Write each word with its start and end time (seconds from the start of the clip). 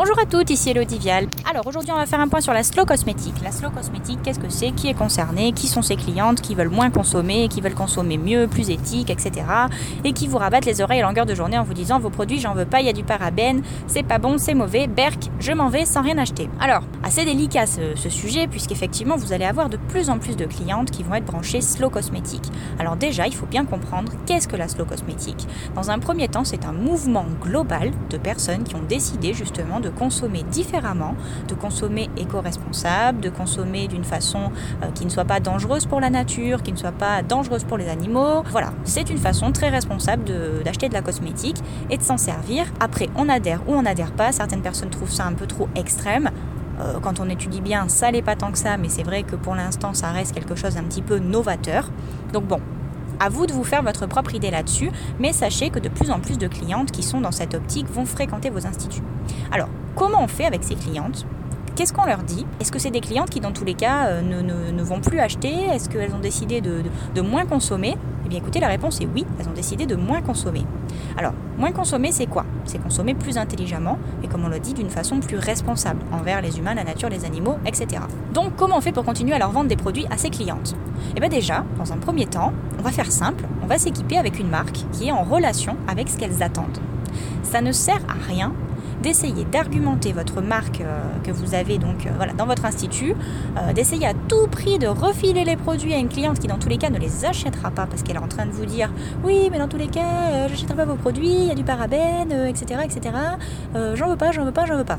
Bonjour 0.00 0.16
à 0.20 0.26
toutes, 0.26 0.50
ici 0.50 0.70
Elodie 0.70 1.00
Vial. 1.00 1.26
Alors 1.50 1.66
aujourd'hui 1.66 1.90
on 1.90 1.96
va 1.96 2.06
faire 2.06 2.20
un 2.20 2.28
point 2.28 2.40
sur 2.40 2.52
la 2.52 2.62
slow 2.62 2.84
cosmétique. 2.84 3.34
La 3.42 3.50
slow 3.50 3.68
cosmétique, 3.70 4.20
qu'est-ce 4.22 4.38
que 4.38 4.48
c'est? 4.48 4.70
Qui 4.70 4.86
est 4.86 4.94
concerné? 4.94 5.50
Qui 5.50 5.66
sont 5.66 5.82
ses 5.82 5.96
clientes 5.96 6.40
qui 6.40 6.54
veulent 6.54 6.68
moins 6.68 6.90
consommer, 6.90 7.48
qui 7.48 7.60
veulent 7.60 7.74
consommer 7.74 8.16
mieux, 8.16 8.46
plus 8.46 8.70
éthique, 8.70 9.10
etc. 9.10 9.44
Et 10.04 10.12
qui 10.12 10.28
vous 10.28 10.38
rabattent 10.38 10.66
les 10.66 10.80
oreilles 10.82 11.00
à 11.00 11.02
longueur 11.04 11.26
de 11.26 11.34
journée 11.34 11.58
en 11.58 11.64
vous 11.64 11.74
disant 11.74 11.98
vos 11.98 12.10
produits 12.10 12.38
j'en 12.38 12.54
veux 12.54 12.64
pas, 12.64 12.78
il 12.78 12.86
y 12.86 12.88
a 12.88 12.92
du 12.92 13.02
parabène, 13.02 13.62
c'est 13.88 14.04
pas 14.04 14.18
bon, 14.18 14.38
c'est 14.38 14.54
mauvais, 14.54 14.86
berk, 14.86 15.30
je 15.40 15.50
m'en 15.50 15.68
vais 15.68 15.84
sans 15.84 16.02
rien 16.02 16.16
acheter. 16.18 16.48
Alors, 16.60 16.84
assez 17.02 17.24
délicat 17.24 17.66
ce, 17.66 17.96
ce 17.96 18.08
sujet 18.08 18.46
puisqu'effectivement 18.46 19.16
vous 19.16 19.32
allez 19.32 19.46
avoir 19.46 19.68
de 19.68 19.78
plus 19.78 20.10
en 20.10 20.20
plus 20.20 20.36
de 20.36 20.44
clientes 20.44 20.92
qui 20.92 21.02
vont 21.02 21.16
être 21.16 21.26
branchées 21.26 21.60
slow 21.60 21.90
cosmétique. 21.90 22.52
Alors 22.78 22.94
déjà, 22.94 23.26
il 23.26 23.34
faut 23.34 23.46
bien 23.46 23.64
comprendre 23.64 24.12
qu'est-ce 24.26 24.46
que 24.46 24.54
la 24.54 24.68
slow 24.68 24.84
cosmétique? 24.84 25.48
Dans 25.74 25.90
un 25.90 25.98
premier 25.98 26.28
temps, 26.28 26.44
c'est 26.44 26.64
un 26.66 26.72
mouvement 26.72 27.26
global 27.42 27.90
de 28.10 28.16
personnes 28.16 28.62
qui 28.62 28.76
ont 28.76 28.84
décidé 28.88 29.34
justement 29.34 29.80
de 29.80 29.87
consommer 29.90 30.42
différemment, 30.42 31.14
de 31.48 31.54
consommer 31.54 32.08
éco-responsable, 32.16 33.20
de 33.20 33.30
consommer 33.30 33.88
d'une 33.88 34.04
façon 34.04 34.50
euh, 34.82 34.90
qui 34.94 35.04
ne 35.04 35.10
soit 35.10 35.24
pas 35.24 35.40
dangereuse 35.40 35.86
pour 35.86 36.00
la 36.00 36.10
nature, 36.10 36.62
qui 36.62 36.72
ne 36.72 36.76
soit 36.76 36.92
pas 36.92 37.22
dangereuse 37.22 37.64
pour 37.64 37.78
les 37.78 37.88
animaux. 37.88 38.42
Voilà, 38.50 38.72
c'est 38.84 39.10
une 39.10 39.18
façon 39.18 39.52
très 39.52 39.68
responsable 39.68 40.24
d'acheter 40.64 40.88
de, 40.88 40.94
la 40.94 41.02
cosmétique 41.02 41.58
et 41.90 41.96
de 41.96 42.02
s'en 42.02 42.16
servir. 42.16 42.66
Après, 42.80 43.08
on 43.16 43.28
adhère 43.28 43.60
ou 43.68 43.74
on 43.74 43.82
n'adhère 43.82 44.12
pas. 44.12 44.32
Certaines 44.32 44.62
personnes 44.62 44.90
trouvent 44.90 45.10
ça 45.10 45.26
un 45.26 45.34
peu 45.34 45.46
trop 45.46 45.68
extrême 45.74 46.30
euh, 46.80 47.00
quand 47.00 47.20
on 47.20 47.28
étudie 47.28 47.60
bien, 47.60 47.88
ça 47.88 48.12
n'est 48.12 48.22
pas 48.22 48.36
tant 48.36 48.52
que 48.52 48.58
ça, 48.58 48.76
mais 48.76 48.88
c'est 48.88 49.02
vrai 49.02 49.24
que 49.24 49.36
pour 49.36 49.54
l'instant, 49.54 49.94
ça 49.94 50.10
reste 50.10 50.32
quelque 50.32 50.54
chose 50.54 50.76
un 50.76 50.84
petit 50.84 51.02
peu 51.02 51.18
novateur. 51.18 51.90
Donc 52.32 52.44
bon, 52.46 52.60
à 53.20 53.28
vous 53.28 53.46
de 53.46 53.52
vous 53.52 53.64
faire 53.64 53.82
votre 53.82 54.06
propre 54.06 54.34
idée 54.34 54.50
là-dessus, 54.50 54.90
mais 55.18 55.32
sachez 55.32 55.70
que 55.70 55.78
de 55.78 55.88
plus 55.88 56.10
en 56.10 56.20
plus 56.20 56.38
de 56.38 56.48
clientes 56.48 56.90
qui 56.90 57.02
sont 57.02 57.20
dans 57.20 57.32
cette 57.32 57.54
optique 57.54 57.88
vont 57.88 58.04
fréquenter 58.04 58.50
vos 58.50 58.66
instituts. 58.66 59.02
Alors, 59.52 59.68
comment 59.94 60.22
on 60.22 60.28
fait 60.28 60.44
avec 60.44 60.64
ces 60.64 60.74
clientes? 60.74 61.26
Qu'est-ce 61.78 61.92
qu'on 61.92 62.06
leur 62.06 62.24
dit? 62.24 62.44
Est-ce 62.58 62.72
que 62.72 62.80
c'est 62.80 62.90
des 62.90 63.00
clientes 63.00 63.30
qui, 63.30 63.38
dans 63.38 63.52
tous 63.52 63.64
les 63.64 63.74
cas, 63.74 64.08
euh, 64.08 64.20
ne, 64.20 64.82
vont 64.82 65.00
plus 65.00 65.20
acheter? 65.20 65.52
Est-ce 65.52 65.88
qu'elles 65.88 66.12
ont 66.12 66.18
décidé 66.18 66.60
de, 66.60 67.20
moins 67.20 67.46
consommer? 67.46 67.96
Eh 68.28 68.32
bien, 68.32 68.40
écoutez, 68.40 68.60
la 68.60 68.68
réponse 68.68 69.00
est 69.00 69.08
oui, 69.14 69.24
elles 69.40 69.48
ont 69.48 69.54
décidé 69.54 69.86
de 69.86 69.96
moins 69.96 70.20
consommer. 70.20 70.66
Alors, 71.16 71.32
moins 71.56 71.72
consommer, 71.72 72.12
c'est 72.12 72.26
quoi? 72.26 72.44
C'est 72.66 72.76
consommer 72.76 73.14
plus 73.14 73.38
intelligemment 73.38 73.96
et, 74.22 74.28
comme 74.28 74.44
on 74.44 74.48
l'a 74.48 74.58
dit, 74.58 74.74
d'une 74.74 74.90
façon 74.90 75.18
plus 75.18 75.38
responsable 75.38 76.02
envers 76.12 76.42
les 76.42 76.58
humains, 76.58 76.74
la 76.74 76.84
nature, 76.84 77.08
les 77.08 77.24
animaux, 77.24 77.56
etc. 77.64 78.02
Donc, 78.34 78.54
comment 78.54 78.76
on 78.76 78.80
fait 78.82 78.92
pour 78.92 79.06
continuer 79.06 79.32
à 79.32 79.38
leur 79.38 79.50
vendre 79.50 79.68
des 79.68 79.76
produits 79.76 80.04
à 80.10 80.18
ces 80.18 80.28
clientes? 80.28 80.76
Eh 81.16 81.20
bien, 81.20 81.30
déjà, 81.30 81.64
dans 81.78 81.90
un 81.94 81.96
premier 81.96 82.26
temps, 82.26 82.52
on 82.78 82.82
va 82.82 82.90
faire 82.90 83.10
simple, 83.10 83.44
on 83.62 83.66
va 83.66 83.78
s'équiper 83.78 84.18
avec 84.18 84.38
une 84.38 84.50
marque 84.50 84.84
qui 84.92 85.08
est 85.08 85.12
en 85.12 85.22
relation 85.22 85.78
avec 85.86 86.10
ce 86.10 86.18
qu'elles 86.18 86.42
attendent. 86.42 86.80
Ça 87.42 87.62
ne 87.62 87.72
sert 87.72 88.02
à 88.10 88.30
rien 88.30 88.52
d'essayer 89.02 89.44
d'argumenter 89.44 90.12
votre 90.12 90.40
marque 90.40 90.80
euh, 90.80 91.00
que 91.24 91.30
vous 91.30 91.54
avez 91.54 91.78
donc 91.78 92.06
euh, 92.06 92.32
dans 92.36 92.46
votre 92.46 92.64
institut, 92.64 93.14
euh, 93.56 93.72
d'essayer 93.72 94.06
à 94.06 94.14
tout 94.14 94.46
prix 94.48 94.78
de 94.78 94.86
refiler 94.86 95.44
les 95.44 95.56
produits 95.56 95.94
à 95.94 95.98
une 95.98 96.08
cliente 96.08 96.38
qui 96.38 96.46
dans 96.46 96.58
tous 96.58 96.68
les 96.68 96.78
cas 96.78 96.90
ne 96.90 96.98
les 96.98 97.24
achètera 97.24 97.70
pas 97.70 97.86
parce 97.86 98.02
qu'elle 98.02 98.16
est 98.16 98.20
en 98.20 98.28
train 98.28 98.46
de 98.46 98.52
vous 98.52 98.66
dire 98.66 98.90
oui 99.24 99.48
mais 99.50 99.58
dans 99.58 99.68
tous 99.68 99.76
les 99.76 99.88
cas 99.88 100.48
j'achèterai 100.48 100.74
pas 100.74 100.84
vos 100.84 100.96
produits, 100.96 101.28
il 101.28 101.46
y 101.46 101.50
a 101.50 101.54
du 101.54 101.64
parabène, 101.64 102.32
etc. 102.48 102.80
etc. 102.84 103.14
j'en 103.94 104.08
veux 104.08 104.16
pas, 104.16 104.32
j'en 104.32 104.44
veux 104.44 104.52
pas, 104.52 104.66
j'en 104.66 104.76
veux 104.76 104.84
pas. 104.84 104.98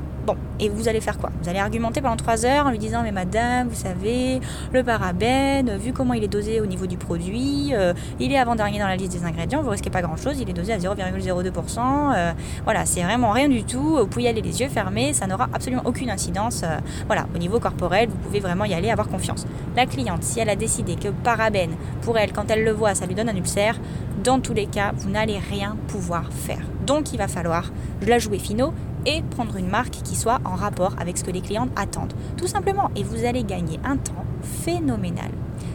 Et 0.59 0.69
vous 0.69 0.88
allez 0.88 1.01
faire 1.01 1.17
quoi? 1.17 1.29
Vous 1.41 1.50
allez 1.50 1.59
argumenter 1.59 2.01
pendant 2.01 2.17
3 2.17 2.45
heures 2.45 2.66
en 2.66 2.72
lui 2.72 2.79
disant 2.79 3.01
mais 3.03 3.12
madame, 3.12 3.69
vous 3.69 3.75
savez, 3.75 4.41
le 4.73 4.84
parabène, 4.84 5.78
vu 5.78 5.94
comment 5.94 6.13
il 6.13 6.23
est 6.23 6.28
dosé 6.28 6.62
au 6.62 6.66
niveau 6.66 6.85
du 6.85 6.97
produit, 6.97 7.73
il 8.19 8.31
est 8.31 8.38
avant-dernier 8.38 8.79
dans 8.79 8.88
la 8.88 8.95
liste 8.95 9.13
des 9.13 9.23
ingrédients, 9.23 9.62
vous 9.62 9.69
risquez 9.69 9.89
pas 9.89 10.01
grand-chose, 10.01 10.39
il 10.39 10.50
est 10.50 10.53
dosé 10.53 10.73
à 10.73 10.78
0,02%. 10.78 12.34
voilà, 12.66 12.85
c'est 12.85 13.03
vraiment 13.03 13.31
rien 13.31 13.47
du 13.47 13.63
tout 13.63 14.00
vous 14.00 14.07
pouvez 14.07 14.23
y 14.23 14.28
aller 14.28 14.41
les 14.41 14.62
yeux 14.62 14.69
fermés, 14.69 15.13
ça 15.13 15.28
n'aura 15.28 15.50
absolument 15.53 15.84
aucune 15.85 16.09
incidence. 16.09 16.63
Euh, 16.63 16.78
voilà, 17.07 17.28
au 17.35 17.38
niveau 17.38 17.59
corporel, 17.59 18.09
vous 18.09 18.18
pouvez 18.18 18.39
vraiment 18.39 18.66
y 18.66 18.73
aller, 18.73 18.89
avoir 18.89 19.07
confiance. 19.07 19.45
La 19.75 19.85
cliente, 19.85 20.23
si 20.23 20.39
elle 20.39 20.50
a 20.50 20.56
décidé 20.56 20.95
que 20.95 21.09
parabène, 21.09 21.72
pour 22.01 22.18
elle, 22.18 22.31
quand 22.31 22.50
elle 22.50 22.63
le 22.63 22.72
voit, 22.72 22.95
ça 22.95 23.06
lui 23.06 23.16
donne 23.16 23.29
un 23.29 23.35
ulcère, 23.35 23.75
dans 24.23 24.39
tous 24.39 24.53
les 24.53 24.66
cas, 24.66 24.91
vous 24.95 25.09
n'allez 25.09 25.39
rien 25.39 25.78
pouvoir 25.88 26.31
faire. 26.31 26.62
Donc 26.85 27.13
il 27.13 27.18
va 27.18 27.28
falloir 27.28 27.72
la 28.06 28.19
jouer 28.19 28.39
finaux 28.39 28.73
et 29.06 29.22
prendre 29.22 29.56
une 29.58 29.70
marque 29.70 30.02
qui 30.04 30.16
soit 30.16 30.40
en 30.46 30.56
rapport 30.56 30.94
avec 31.00 31.18
ce 31.18 31.24
que 31.24 31.32
les 31.32 31.42
clientes 31.42 31.72
attendent. 31.76 32.14
Tout 32.38 32.48
simplement. 32.48 32.92
Et 32.96 33.04
vous 33.04 33.26
allez 33.26 33.44
gagner 33.44 33.80
un 33.84 33.98
temps 33.98 34.26
phénoménal. 34.42 35.32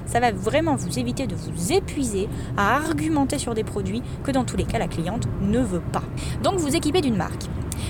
Ça 0.07 0.21
va 0.21 0.33
vraiment 0.33 0.77
vous 0.77 0.99
éviter 0.99 1.27
de 1.27 1.35
vous 1.35 1.73
épuiser 1.73 2.29
à 2.57 2.77
argumenter 2.77 3.39
sur 3.39 3.55
des 3.55 3.65
produits 3.65 4.03
que 4.23 4.31
dans 4.31 4.45
tous 4.45 4.57
les 4.57 4.65
cas 4.65 4.79
la 4.79 4.89
cliente 4.89 5.27
ne 5.41 5.61
veut 5.61 5.83
pas. 5.93 6.03
Donc 6.43 6.57
vous 6.57 6.77
équipez 6.77 7.01
d'une 7.01 7.17
marque. 7.17 7.45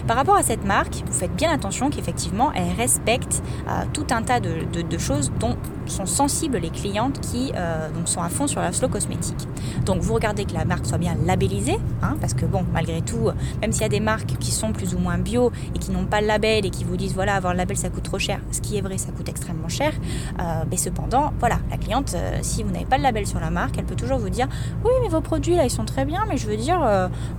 Par 0.07 0.17
rapport 0.17 0.37
à 0.37 0.43
cette 0.43 0.65
marque, 0.65 1.03
vous 1.07 1.13
faites 1.13 1.35
bien 1.35 1.51
attention 1.51 1.91
qu'effectivement, 1.91 2.53
elle 2.53 2.73
respecte 2.77 3.43
euh, 3.69 3.85
tout 3.93 4.07
un 4.11 4.23
tas 4.23 4.41
de, 4.41 4.99
choses 4.99 5.33
dont 5.41 5.57
sont 5.93 6.07
sensibles 6.07 6.59
les 6.59 6.71
clientes 6.71 7.21
qui 7.21 7.53
euh, 7.55 7.89
sont 8.05 8.23
à 8.23 8.29
fond 8.29 8.47
sur 8.47 8.61
la 8.61 8.73
slow 8.73 8.89
cosmétique. 8.89 9.49
Donc 9.85 10.01
vous 10.01 10.15
regardez 10.15 10.45
que 10.45 10.55
la 10.55 10.65
marque 10.65 10.87
soit 10.87 10.99
bien 10.99 11.17
labellisée, 11.25 11.79
hein, 12.03 12.17
parce 12.21 12.35
que 12.35 12.47
bon, 12.47 12.65
malgré 12.73 13.03
tout, 13.03 13.31
même 13.61 13.73
s'il 13.73 13.83
y 13.83 13.87
a 13.87 13.89
des 13.89 14.01
marques 14.01 14.39
qui 14.39 14.51
sont 14.51 14.73
plus 14.73 14.95
ou 14.95 14.99
moins 14.99 15.19
bio 15.19 15.53
et 15.75 15.79
qui 15.79 15.91
n'ont 15.91 16.07
pas 16.07 16.21
le 16.21 16.27
label 16.27 16.67
et 16.67 16.71
qui 16.71 16.85
vous 16.85 16.97
disent 16.97 17.15
voilà, 17.15 17.35
avoir 17.35 17.53
le 17.53 17.59
label 17.59 17.77
ça 17.77 17.91
coûte 17.91 18.05
trop 18.05 18.19
cher, 18.19 18.41
ce 18.51 18.61
qui 18.61 18.77
est 18.77 18.81
vrai, 18.81 18.99
ça 18.99 19.13
coûte 19.13 19.29
extrêmement 19.29 19.69
cher, 19.69 19.93
euh, 20.41 20.65
mais 20.71 20.77
cependant, 20.77 21.33
voilà, 21.39 21.59
la 21.71 21.77
cliente, 21.77 22.17
si 22.43 22.63
vous 22.63 22.71
n'avez 22.71 22.87
pas 22.87 22.97
le 22.97 23.03
label 23.03 23.27
sur 23.27 23.41
la 23.41 23.51
marque, 23.51 23.77
elle 23.79 23.85
peut 23.85 23.97
toujours 23.97 24.19
vous 24.19 24.31
dire 24.31 24.49
oui, 24.85 24.91
mais 25.03 25.09
vos 25.09 25.21
produits 25.21 25.57
là 25.57 25.65
ils 25.65 25.71
sont 25.71 25.85
très 25.85 26.05
bien, 26.05 26.25
mais 26.29 26.37
je 26.37 26.47
veux 26.47 26.57
dire, 26.57 26.81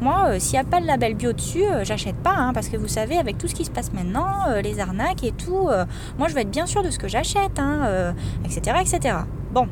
moi, 0.01 0.39
s'il 0.39 0.53
n'y 0.53 0.59
a 0.59 0.69
pas 0.69 0.79
le 0.79 0.85
label 0.85 1.15
bio 1.15 1.33
dessus, 1.33 1.63
j'achète 1.83 2.15
pas. 2.17 2.35
Hein, 2.37 2.53
parce 2.53 2.69
que 2.69 2.77
vous 2.77 2.87
savez, 2.87 3.17
avec 3.17 3.37
tout 3.37 3.47
ce 3.47 3.55
qui 3.55 3.65
se 3.65 3.71
passe 3.71 3.93
maintenant, 3.93 4.49
euh, 4.49 4.61
les 4.61 4.79
arnaques 4.79 5.23
et 5.23 5.31
tout, 5.31 5.67
euh, 5.69 5.85
moi 6.17 6.27
je 6.27 6.33
veux 6.33 6.41
être 6.41 6.51
bien 6.51 6.65
sûr 6.65 6.83
de 6.83 6.89
ce 6.89 6.99
que 6.99 7.07
j'achète, 7.07 7.59
hein, 7.59 8.13
etc., 8.43 8.61
euh, 8.75 8.81
etc. 8.81 9.15
Bon, 9.51 9.67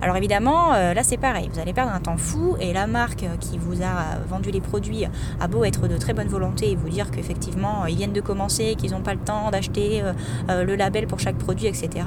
alors 0.00 0.16
évidemment, 0.16 0.72
là 0.72 1.02
c'est 1.04 1.16
pareil, 1.16 1.48
vous 1.52 1.60
allez 1.60 1.72
perdre 1.72 1.92
un 1.92 2.00
temps 2.00 2.16
fou 2.16 2.56
et 2.58 2.72
la 2.72 2.88
marque 2.88 3.24
qui 3.38 3.56
vous 3.56 3.82
a 3.82 4.18
vendu 4.28 4.50
les 4.50 4.60
produits 4.60 5.04
a 5.38 5.46
beau 5.46 5.64
être 5.64 5.86
de 5.86 5.96
très 5.96 6.12
bonne 6.12 6.26
volonté 6.26 6.72
et 6.72 6.76
vous 6.76 6.88
dire 6.88 7.12
qu'effectivement 7.12 7.86
ils 7.86 7.94
viennent 7.94 8.12
de 8.12 8.20
commencer, 8.20 8.74
qu'ils 8.76 8.90
n'ont 8.92 9.02
pas 9.02 9.14
le 9.14 9.20
temps 9.20 9.52
d'acheter 9.52 10.02
le 10.48 10.74
label 10.74 11.06
pour 11.06 11.20
chaque 11.20 11.36
produit, 11.36 11.66
etc. 11.66 12.04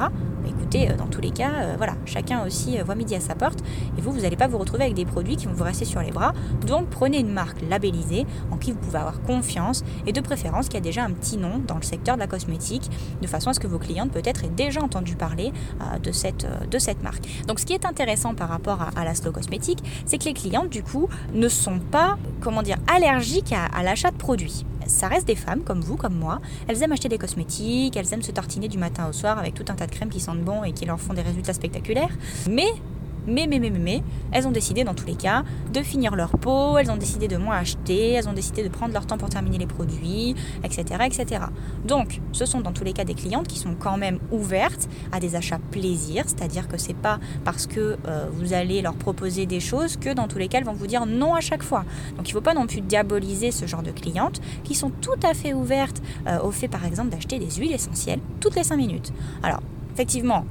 Euh, 0.76 0.96
dans 0.98 1.08
tous 1.08 1.22
les 1.22 1.32
cas, 1.32 1.52
euh, 1.62 1.74
voilà, 1.78 1.94
chacun 2.06 2.46
aussi 2.46 2.80
euh, 2.80 2.84
voit 2.84 2.96
midi 2.96 3.16
à 3.16 3.20
sa 3.20 3.36
porte. 3.36 3.60
Et 3.98 4.02
vous, 4.02 4.12
vous 4.12 4.22
n'allez 4.22 4.36
pas 4.36 4.48
vous 4.48 4.58
retrouver 4.58 4.84
avec 4.84 4.96
des 4.96 5.06
produits 5.06 5.36
qui 5.36 5.46
vont 5.46 5.54
vous 5.54 5.64
rester 5.64 5.86
sur 5.86 6.02
les 6.02 6.12
bras. 6.12 6.34
Donc 6.68 6.88
prenez 6.90 7.20
une 7.20 7.32
marque 7.32 7.62
labellisée 7.70 8.26
en 8.52 8.58
qui 8.58 8.72
vous 8.72 8.78
pouvez 8.78 9.00
avoir 9.00 9.22
confiance 9.22 9.84
et 10.06 10.12
de 10.12 10.22
préférence 10.22 10.70
qui 10.70 10.78
a 10.78 10.82
déjà 10.82 11.04
un 11.04 11.12
petit 11.12 11.38
nom 11.38 11.62
dans 11.66 11.76
le 11.76 11.84
secteur 11.84 12.16
de 12.16 12.20
la 12.20 12.28
cosmétique, 12.28 12.90
de 13.22 13.28
façon 13.28 13.50
à 13.50 13.54
ce 13.54 13.60
que 13.60 13.68
vos 13.68 13.80
clientes 13.80 14.12
peut-être 14.12 14.44
aient 14.44 14.50
déjà 14.50 14.82
entendu 14.82 15.16
parler 15.16 15.52
de, 16.02 16.12
cette, 16.12 16.48
de 16.70 16.80
cette 16.80 17.04
marque. 17.04 17.24
Donc 17.48 17.60
ce 17.60 17.66
qui 17.66 17.74
est 17.74 17.86
intéressant 17.86 18.34
par 18.34 18.50
rapport 18.50 18.80
à, 18.96 19.04
la 19.04 19.16
slow 19.16 19.32
cosmétique, 19.32 19.84
c'est 20.06 20.18
que 20.18 20.26
les 20.26 20.34
clientes 20.34 20.70
du 20.70 20.84
coup 20.84 21.08
ne 21.34 21.48
sont 21.48 21.80
pas, 21.80 22.18
comment 22.42 22.64
dire, 22.64 22.78
allergiques 22.88 23.54
à 23.54 23.84
l'achat 23.84 24.12
de 24.12 24.18
produits 24.18 24.66
ça 24.88 25.08
reste 25.08 25.28
des 25.28 25.36
femmes 25.36 25.64
comme 25.64 25.82
vous, 25.82 25.96
comme 25.96 26.16
moi. 26.16 26.40
Elles 26.68 26.82
aiment 26.84 26.92
acheter 26.92 27.10
des 27.10 27.18
cosmétiques, 27.18 27.96
elles 27.98 28.14
aiment 28.14 28.22
se 28.22 28.32
tartiner 28.32 28.68
du 28.68 28.78
matin 28.78 29.08
au 29.10 29.14
soir 29.14 29.38
avec 29.40 29.54
tout 29.54 29.66
un 29.70 29.76
tas 29.76 29.88
de 29.88 29.92
crèmes 29.92 30.10
qui 30.10 30.20
sentent 30.20 30.44
bon 30.44 30.64
et 30.64 30.72
qui 30.72 30.86
leur 30.86 31.00
font 31.00 31.14
des 31.14 31.22
résultats 31.22 31.54
spectaculaires. 31.54 32.16
Mais 32.50 32.68
mais, 33.28 33.48
mais, 33.48 33.60
mais, 33.60 33.70
mais, 33.70 33.80
mais, 33.80 34.04
elles 34.32 34.48
ont 34.48 34.52
décidé 34.52 34.84
dans 34.84 34.94
tous 34.94 35.06
les 35.06 35.16
cas 35.16 35.44
de 35.74 35.82
finir 35.82 36.16
leur 36.16 36.38
peau, 36.38 36.78
elles 36.78 36.92
ont 36.92 36.98
décidé 36.98 37.28
de 37.28 37.38
moins 37.38 37.58
acheter, 37.58 38.12
elles 38.12 38.28
ont 38.28 38.34
décidé 38.34 38.64
de 38.64 38.70
prendre 38.70 38.94
leur 38.94 39.06
temps 39.06 39.18
pour 39.18 39.30
terminer 39.30 39.58
les 39.58 39.66
produits, 39.66 40.36
etc. 40.64 40.84
etc. 41.06 41.46
Donc, 41.86 42.22
ce 42.32 42.46
sont 42.46 42.62
dans 42.62 42.72
tous 42.72 42.84
les 42.84 42.94
cas 42.94 43.04
des 43.04 43.14
clientes 43.14 43.48
qui 43.48 43.60
sont 43.60 43.76
quand 43.78 43.98
même 43.98 44.20
ouvertes 44.32 44.88
à 45.12 45.20
des 45.20 45.36
achats 45.36 45.60
plaisir, 45.72 46.24
c'est-à-dire 46.28 46.68
que 46.68 46.78
c'est 46.78 46.96
pas 46.96 47.20
parce 47.44 47.68
que 47.68 47.98
euh, 48.08 48.28
vous 48.32 48.54
allez 48.54 48.82
leur 48.82 48.96
proposer 48.96 49.46
des 49.46 49.60
choses 49.60 49.98
que 49.98 50.14
dans 50.14 50.28
tous 50.28 50.38
les 50.38 50.48
cas 50.48 50.60
elles 50.60 50.66
vont 50.66 50.74
vous 50.74 50.88
dire 50.88 51.06
non 51.06 51.36
à 51.36 51.42
chaque 51.42 51.64
fois. 51.64 51.86
Donc, 52.18 52.28
il 52.28 52.32
ne 52.32 52.38
faut 52.38 52.42
pas 52.42 52.54
non 52.54 52.68
plus 52.68 52.82
diaboliser 52.82 53.52
ce 53.52 53.66
genre 53.66 53.84
de 53.84 53.92
clientes 53.92 54.42
qui 54.64 54.76
sont 54.76 54.92
tout 55.02 55.20
à 55.24 55.34
fait 55.34 55.54
ouvertes 55.54 56.02
euh, 56.28 56.40
au 56.42 56.52
fait 56.52 56.68
par 56.68 56.86
exemple 56.86 57.10
d'acheter 57.10 57.40
des 57.40 57.52
huiles 57.52 57.74
essentielles 57.74 58.20
toutes 58.40 58.56
les 58.56 58.64
5 58.64 58.78
minutes. 58.78 59.14
Alors, 59.44 59.62
effectivement, 59.96 60.46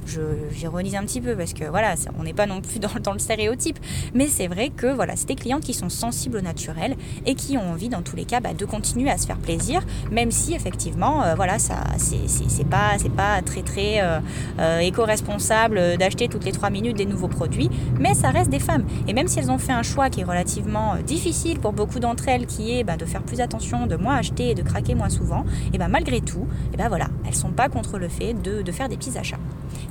j'ironise 0.52 0.94
un 0.94 1.02
petit 1.02 1.20
peu 1.20 1.36
parce 1.36 1.52
que 1.52 1.64
voilà, 1.64 1.94
on 2.18 2.24
n'est 2.24 2.32
pas 2.32 2.46
non 2.46 2.62
plus 2.62 2.78
dans, 2.80 2.88
dans 3.02 3.12
le 3.12 3.18
stéréotype, 3.18 3.78
mais 4.14 4.26
c'est 4.26 4.46
vrai 4.46 4.70
que 4.70 4.86
voilà, 4.86 5.16
c'est 5.16 5.28
des 5.28 5.34
clientes 5.34 5.62
qui 5.62 5.74
sont 5.74 5.90
sensibles 5.90 6.38
au 6.38 6.40
naturel 6.40 6.96
et 7.26 7.34
qui 7.34 7.58
ont 7.58 7.72
envie 7.72 7.90
dans 7.90 8.00
tous 8.00 8.16
les 8.16 8.24
cas 8.24 8.40
bah, 8.40 8.54
de 8.54 8.64
continuer 8.64 9.10
à 9.10 9.18
se 9.18 9.26
faire 9.26 9.36
plaisir, 9.36 9.82
même 10.10 10.30
si 10.30 10.54
effectivement, 10.54 11.22
euh, 11.22 11.34
voilà, 11.34 11.58
ça, 11.58 11.76
c'est 11.98 12.68
pas, 12.68 12.92
c'est 12.98 13.12
pas 13.12 13.42
très 13.42 13.62
très 13.62 14.00
euh, 14.00 14.20
euh, 14.58 14.78
éco-responsable 14.78 15.98
d'acheter 15.98 16.28
toutes 16.28 16.44
les 16.44 16.52
trois 16.52 16.70
minutes 16.70 16.96
des 16.96 17.06
nouveaux 17.06 17.28
produits, 17.28 17.68
mais 18.00 18.14
ça 18.14 18.30
reste 18.30 18.48
des 18.48 18.60
femmes. 18.60 18.86
Et 19.08 19.12
même 19.12 19.28
si 19.28 19.38
elles 19.40 19.50
ont 19.50 19.58
fait 19.58 19.72
un 19.72 19.82
choix 19.82 20.08
qui 20.08 20.22
est 20.22 20.24
relativement 20.24 20.96
difficile 21.06 21.60
pour 21.60 21.74
beaucoup 21.74 22.00
d'entre 22.00 22.28
elles, 22.28 22.46
qui 22.46 22.78
est 22.78 22.84
bah, 22.84 22.96
de 22.96 23.04
faire 23.04 23.22
plus 23.22 23.42
attention, 23.42 23.86
de 23.86 23.96
moins 23.96 24.16
acheter 24.16 24.50
et 24.50 24.54
de 24.54 24.62
craquer 24.62 24.94
moins 24.94 25.10
souvent, 25.10 25.44
et 25.74 25.78
ben 25.78 25.88
malgré 25.88 26.22
tout, 26.22 26.46
et 26.72 26.78
ben 26.78 26.88
voilà, 26.88 27.08
elles 27.26 27.34
sont 27.34 27.50
pas 27.50 27.68
contre 27.68 27.98
le 27.98 28.08
fait 28.08 28.32
de, 28.32 28.62
de 28.62 28.72
faire 28.72 28.88
des 28.88 28.96
petits 28.96 29.18
achats. 29.18 29.33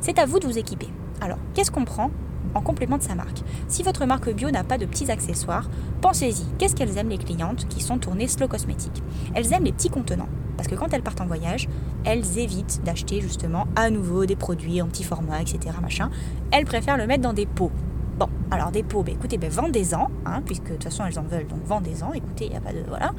C'est 0.02 0.20
à 0.20 0.26
vous 0.26 0.40
de 0.40 0.46
vous 0.46 0.58
équiper. 0.58 0.90
Alors, 1.22 1.38
qu'est-ce 1.54 1.72
qu'on 1.72 1.86
prend 1.86 2.12
en 2.56 2.62
complément 2.62 2.98
de 2.98 3.04
sa 3.04 3.16
marque? 3.16 3.42
Si 3.68 3.84
votre 3.84 4.06
marque 4.06 4.34
bio 4.34 4.52
n'a 4.52 4.64
pas 4.64 4.78
de 4.78 4.86
petits 4.86 5.10
accessoires, 5.12 5.70
pensez-y. 6.02 6.46
Qu'est-ce 6.58 6.76
qu'elles 6.76 6.98
aiment 6.98 7.10
les 7.10 7.18
clientes 7.18 7.68
qui 7.70 7.82
sont 7.82 7.98
tournées 7.98 8.28
slow 8.28 8.48
cosmétique? 8.48 9.02
Elles 9.34 9.54
aiment 9.54 9.64
les 9.64 9.72
petits 9.72 9.90
contenants. 9.90 10.30
Parce 10.58 10.68
que 10.68 10.76
quand 10.76 10.94
elles 10.94 11.02
partent 11.02 11.22
en 11.22 11.26
voyage, 11.26 11.68
elles 12.04 12.38
évitent 12.38 12.82
d'acheter 12.84 13.22
justement 13.22 13.68
à 13.76 13.90
nouveau 13.90 14.26
des 14.26 14.36
produits 14.36 14.82
en 14.82 14.88
petit 14.88 15.04
format, 15.04 15.42
etc. 15.42 15.76
Machin. 15.82 16.10
Elles 16.52 16.66
préfèrent 16.66 16.98
le 16.98 17.08
mettre 17.08 17.24
dans 17.24 17.34
des 17.34 17.46
pots. 17.46 17.72
Bon, 18.18 18.28
alors 18.52 18.70
des 18.70 18.84
pots, 18.84 19.02
bah, 19.02 19.12
écoutez, 19.12 19.38
bah, 19.38 19.48
vendez-en, 19.50 20.10
hein, 20.26 20.42
puisque 20.46 20.66
de 20.66 20.74
toute 20.74 20.84
façon 20.84 21.04
elles 21.06 21.18
en 21.18 21.24
veulent, 21.24 21.48
donc 21.48 21.64
vendez-en, 21.66 22.14
écoutez, 22.14 22.46
il 22.46 22.52
n'y 22.52 22.58
a 22.58 22.62
pas 22.62 22.72
de... 22.72 22.84
Voilà. 22.88 23.12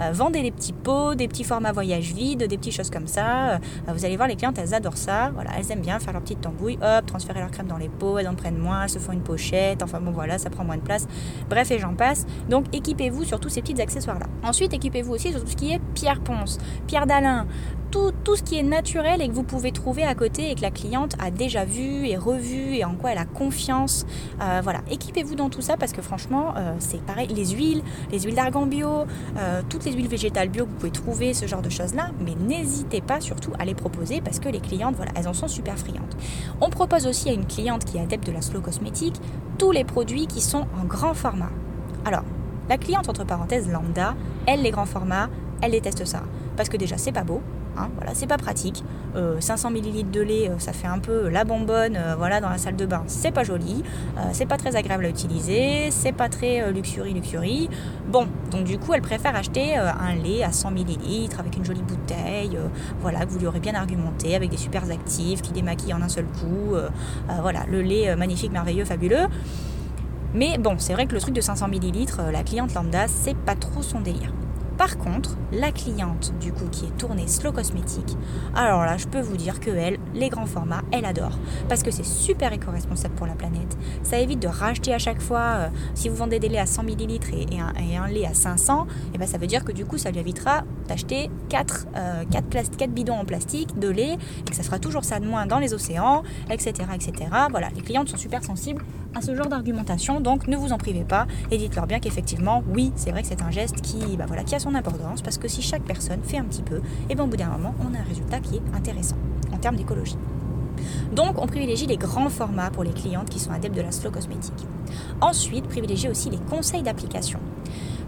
Euh, 0.00 0.10
vendez 0.12 0.42
des 0.42 0.50
petits 0.50 0.72
pots, 0.72 1.14
des 1.14 1.28
petits 1.28 1.44
formats 1.44 1.72
voyage 1.72 2.12
vides, 2.14 2.44
des 2.44 2.56
petites 2.56 2.74
choses 2.74 2.88
comme 2.88 3.06
ça. 3.06 3.50
Euh, 3.50 3.58
vous 3.88 4.04
allez 4.06 4.16
voir, 4.16 4.26
les 4.26 4.36
clientes, 4.36 4.58
elles 4.58 4.72
adorent 4.72 4.96
ça. 4.96 5.30
Voilà, 5.34 5.50
elles 5.58 5.70
aiment 5.70 5.82
bien 5.82 5.98
faire 5.98 6.14
leur 6.14 6.22
petite 6.22 6.40
tambouille, 6.40 6.78
hop, 6.80 7.04
transférer 7.06 7.40
leur 7.40 7.50
crème 7.50 7.66
dans 7.66 7.76
les 7.76 7.90
pots, 7.90 8.18
elles 8.18 8.28
en 8.28 8.34
prennent 8.34 8.58
moins, 8.58 8.84
elles 8.84 8.90
se 8.90 8.98
font 8.98 9.12
une 9.12 9.22
pochette, 9.22 9.82
enfin 9.82 10.00
bon 10.00 10.12
voilà, 10.12 10.38
ça 10.38 10.48
prend 10.48 10.64
moins 10.64 10.76
de 10.76 10.82
place. 10.82 11.06
Bref, 11.50 11.70
et 11.70 11.78
j'en 11.78 11.94
passe. 11.94 12.24
Donc 12.48 12.74
équipez-vous 12.74 13.24
sur 13.24 13.40
tous 13.40 13.50
ces 13.50 13.60
petits 13.60 13.80
accessoires-là. 13.80 14.26
Ensuite, 14.42 14.72
équipez-vous 14.72 15.12
aussi 15.12 15.30
sur 15.32 15.42
tout 15.42 15.50
ce 15.50 15.56
qui 15.56 15.72
est 15.72 15.80
pierre 15.94 16.20
ponce, 16.20 16.58
pierre 16.86 17.06
d'Alain, 17.06 17.46
tout, 17.90 18.12
ce 18.36 18.42
qui 18.42 18.56
est 18.56 18.62
naturel 18.62 19.22
et 19.22 19.28
que 19.28 19.32
vous 19.32 19.42
pouvez 19.42 19.72
trouver 19.72 20.04
à 20.04 20.14
côté 20.14 20.50
et 20.50 20.54
que 20.54 20.62
la 20.62 20.70
cliente 20.70 21.14
a 21.18 21.30
déjà 21.30 21.64
vu 21.64 22.06
et 22.06 22.16
revu 22.16 22.74
et 22.74 22.84
en 22.84 22.94
quoi 22.94 23.12
elle 23.12 23.18
a 23.18 23.24
confiance. 23.24 24.06
Euh, 24.40 24.60
voilà, 24.62 24.80
équipez-vous 24.90 25.34
dans 25.34 25.48
tout 25.48 25.62
ça 25.62 25.76
parce 25.76 25.92
que 25.92 26.02
franchement, 26.02 26.54
euh, 26.56 26.74
c'est 26.78 27.00
pareil. 27.02 27.28
Les 27.28 27.46
huiles, 27.46 27.82
les 28.10 28.20
huiles 28.20 28.34
d'argan 28.34 28.66
bio, 28.66 29.06
euh, 29.38 29.62
toutes 29.68 29.84
les 29.84 29.92
huiles 29.92 30.08
végétales 30.08 30.48
bio, 30.48 30.66
vous 30.66 30.74
pouvez 30.74 30.90
trouver 30.90 31.34
ce 31.34 31.46
genre 31.46 31.62
de 31.62 31.70
choses-là, 31.70 32.10
mais 32.24 32.34
n'hésitez 32.34 33.00
pas 33.00 33.20
surtout 33.20 33.52
à 33.58 33.64
les 33.64 33.74
proposer 33.74 34.20
parce 34.20 34.38
que 34.38 34.48
les 34.48 34.60
clientes, 34.60 34.94
voilà, 34.96 35.12
elles 35.16 35.28
en 35.28 35.34
sont 35.34 35.48
super 35.48 35.78
friandes. 35.78 36.14
On 36.60 36.70
propose 36.70 37.06
aussi 37.06 37.28
à 37.30 37.32
une 37.32 37.46
cliente 37.46 37.84
qui 37.84 37.96
est 37.96 38.02
adepte 38.02 38.26
de 38.26 38.32
la 38.32 38.42
slow 38.42 38.60
cosmétique 38.60 39.20
tous 39.58 39.72
les 39.72 39.84
produits 39.84 40.26
qui 40.26 40.40
sont 40.40 40.66
en 40.80 40.84
grand 40.84 41.14
format. 41.14 41.50
Alors, 42.04 42.22
la 42.68 42.76
cliente, 42.78 43.08
entre 43.08 43.24
parenthèses, 43.24 43.68
lambda, 43.68 44.14
elle, 44.46 44.62
les 44.62 44.70
grands 44.70 44.86
formats, 44.86 45.28
elle 45.62 45.72
déteste 45.72 46.04
ça. 46.04 46.22
Parce 46.56 46.68
que 46.68 46.76
déjà, 46.76 46.98
c'est 46.98 47.12
pas 47.12 47.24
beau, 47.24 47.40
Hein, 47.78 47.90
voilà, 47.96 48.14
c'est 48.14 48.26
pas 48.26 48.38
pratique. 48.38 48.82
500 49.40 49.68
euh, 49.68 49.72
ml 49.72 50.10
de 50.10 50.20
lait, 50.20 50.50
euh, 50.50 50.58
ça 50.58 50.72
fait 50.72 50.86
un 50.86 50.98
peu 50.98 51.28
la 51.28 51.44
bonbonne 51.44 51.96
euh, 51.96 52.14
voilà, 52.16 52.40
dans 52.40 52.48
la 52.48 52.58
salle 52.58 52.76
de 52.76 52.86
bain. 52.86 53.04
C'est 53.06 53.30
pas 53.30 53.44
joli, 53.44 53.82
c'est 54.32 54.46
pas 54.46 54.56
très 54.56 54.76
agréable 54.76 55.06
à 55.06 55.08
utiliser, 55.08 55.90
c'est 55.90 56.12
pas 56.12 56.28
très 56.28 56.72
luxury 56.72 57.14
luxury. 57.14 57.70
Bon, 58.08 58.26
donc 58.50 58.64
du 58.64 58.78
coup, 58.78 58.94
elle 58.94 59.02
préfère 59.02 59.34
acheter 59.34 59.76
un 59.76 60.14
lait 60.14 60.42
à 60.42 60.52
100 60.52 60.72
ml 60.72 60.98
avec 61.38 61.56
une 61.56 61.64
jolie 61.64 61.82
bouteille, 61.82 62.58
voilà, 63.00 63.24
que 63.24 63.30
vous 63.30 63.38
lui 63.38 63.46
aurez 63.46 63.60
bien 63.60 63.74
argumenté, 63.74 64.34
avec 64.34 64.50
des 64.50 64.56
super 64.56 64.84
actifs 64.90 65.42
qui 65.42 65.52
démaquillent 65.52 65.94
en 65.94 66.02
un 66.02 66.08
seul 66.08 66.24
coup. 66.24 66.74
voilà, 67.40 67.60
le 67.68 67.82
lait 67.82 68.14
magnifique, 68.16 68.52
merveilleux, 68.52 68.84
fabuleux. 68.84 69.26
Mais 70.34 70.58
bon, 70.58 70.74
c'est 70.78 70.92
vrai 70.92 71.06
que 71.06 71.14
le 71.14 71.20
truc 71.20 71.34
de 71.34 71.40
500 71.40 71.68
ml, 71.68 72.32
la 72.32 72.42
cliente 72.42 72.74
lambda, 72.74 73.08
c'est 73.08 73.36
pas 73.36 73.54
trop 73.54 73.82
son 73.82 74.00
délire. 74.00 74.32
Par 74.78 74.96
contre, 74.96 75.36
la 75.52 75.72
cliente 75.72 76.32
du 76.40 76.52
coup 76.52 76.68
qui 76.70 76.86
est 76.86 76.96
tournée 76.96 77.26
slow 77.26 77.50
cosmétique, 77.50 78.16
alors 78.54 78.82
là, 78.82 78.96
je 78.96 79.08
peux 79.08 79.20
vous 79.20 79.36
dire 79.36 79.58
que 79.58 79.70
elle, 79.70 79.98
les 80.14 80.28
grands 80.28 80.46
formats, 80.46 80.82
elle 80.92 81.04
adore 81.04 81.36
parce 81.68 81.82
que 81.82 81.90
c'est 81.90 82.04
super 82.04 82.52
éco-responsable 82.52 83.14
pour 83.16 83.26
la 83.26 83.34
planète. 83.34 83.76
Ça 84.04 84.20
évite 84.20 84.40
de 84.40 84.46
racheter 84.46 84.94
à 84.94 84.98
chaque 84.98 85.20
fois. 85.20 85.54
Euh, 85.56 85.68
si 85.94 86.08
vous 86.08 86.14
vendez 86.14 86.38
des 86.38 86.48
laits 86.48 86.60
à 86.60 86.66
100 86.66 86.84
ml 86.84 87.18
et, 87.34 87.96
un, 87.96 88.06
lait 88.06 88.24
à 88.24 88.34
500, 88.34 88.86
et 88.86 89.10
eh 89.14 89.18
ben 89.18 89.26
ça 89.26 89.36
veut 89.36 89.48
dire 89.48 89.64
que 89.64 89.72
du 89.72 89.84
coup, 89.84 89.98
ça 89.98 90.12
lui 90.12 90.20
évitera 90.20 90.62
d'acheter 90.88 91.30
4, 91.48 91.86
euh, 91.96 92.24
4, 92.30 92.90
bidons 92.90 93.14
en 93.14 93.24
plastique 93.24 93.78
de 93.78 93.88
lait 93.88 94.14
et 94.14 94.50
que 94.50 94.56
ça 94.56 94.62
sera 94.62 94.78
toujours 94.78 95.04
ça 95.04 95.20
de 95.20 95.26
moins 95.26 95.46
dans 95.46 95.58
les 95.58 95.74
océans, 95.74 96.22
etc., 96.50 96.72
etc. 96.94 97.12
Voilà, 97.50 97.68
les 97.74 97.82
clientes 97.82 98.08
sont 98.08 98.16
super 98.16 98.42
sensibles 98.42 98.82
à 99.14 99.22
ce 99.22 99.34
genre 99.34 99.46
d'argumentation, 99.46 100.20
donc 100.20 100.48
ne 100.48 100.56
vous 100.56 100.72
en 100.72 100.78
privez 100.78 101.04
pas 101.04 101.26
et 101.50 101.58
dites-leur 101.58 101.86
bien 101.86 102.00
qu'effectivement, 102.00 102.62
oui, 102.74 102.92
c'est 102.96 103.10
vrai 103.10 103.22
que 103.22 103.28
c'est 103.28 103.42
un 103.42 103.50
geste 103.50 103.80
qui, 103.80 104.16
bah 104.16 104.24
voilà, 104.26 104.44
qui 104.44 104.54
a 104.54 104.58
son 104.58 104.74
importance 104.74 105.22
parce 105.22 105.38
que 105.38 105.48
si 105.48 105.62
chaque 105.62 105.82
personne 105.82 106.20
fait 106.22 106.38
un 106.38 106.44
petit 106.44 106.62
peu, 106.62 106.76
et 106.76 106.82
eh 107.10 107.14
bien 107.14 107.24
au 107.24 107.28
bout 107.28 107.36
d'un 107.36 107.48
moment, 107.48 107.74
on 107.80 107.94
a 107.94 107.98
un 107.98 108.08
résultat 108.08 108.40
qui 108.40 108.56
est 108.56 108.76
intéressant 108.76 109.16
en 109.52 109.58
termes 109.58 109.76
d'écologie. 109.76 110.16
Donc, 111.12 111.42
on 111.42 111.46
privilégie 111.46 111.86
les 111.86 111.96
grands 111.96 112.28
formats 112.28 112.70
pour 112.70 112.84
les 112.84 112.92
clientes 112.92 113.28
qui 113.28 113.38
sont 113.38 113.50
adeptes 113.50 113.76
de 113.76 113.82
la 113.82 113.92
slow 113.92 114.10
cosmétique. 114.10 114.66
Ensuite, 115.20 115.66
privilégiez 115.66 116.08
aussi 116.08 116.30
les 116.30 116.38
conseils 116.38 116.82
d'application. 116.82 117.40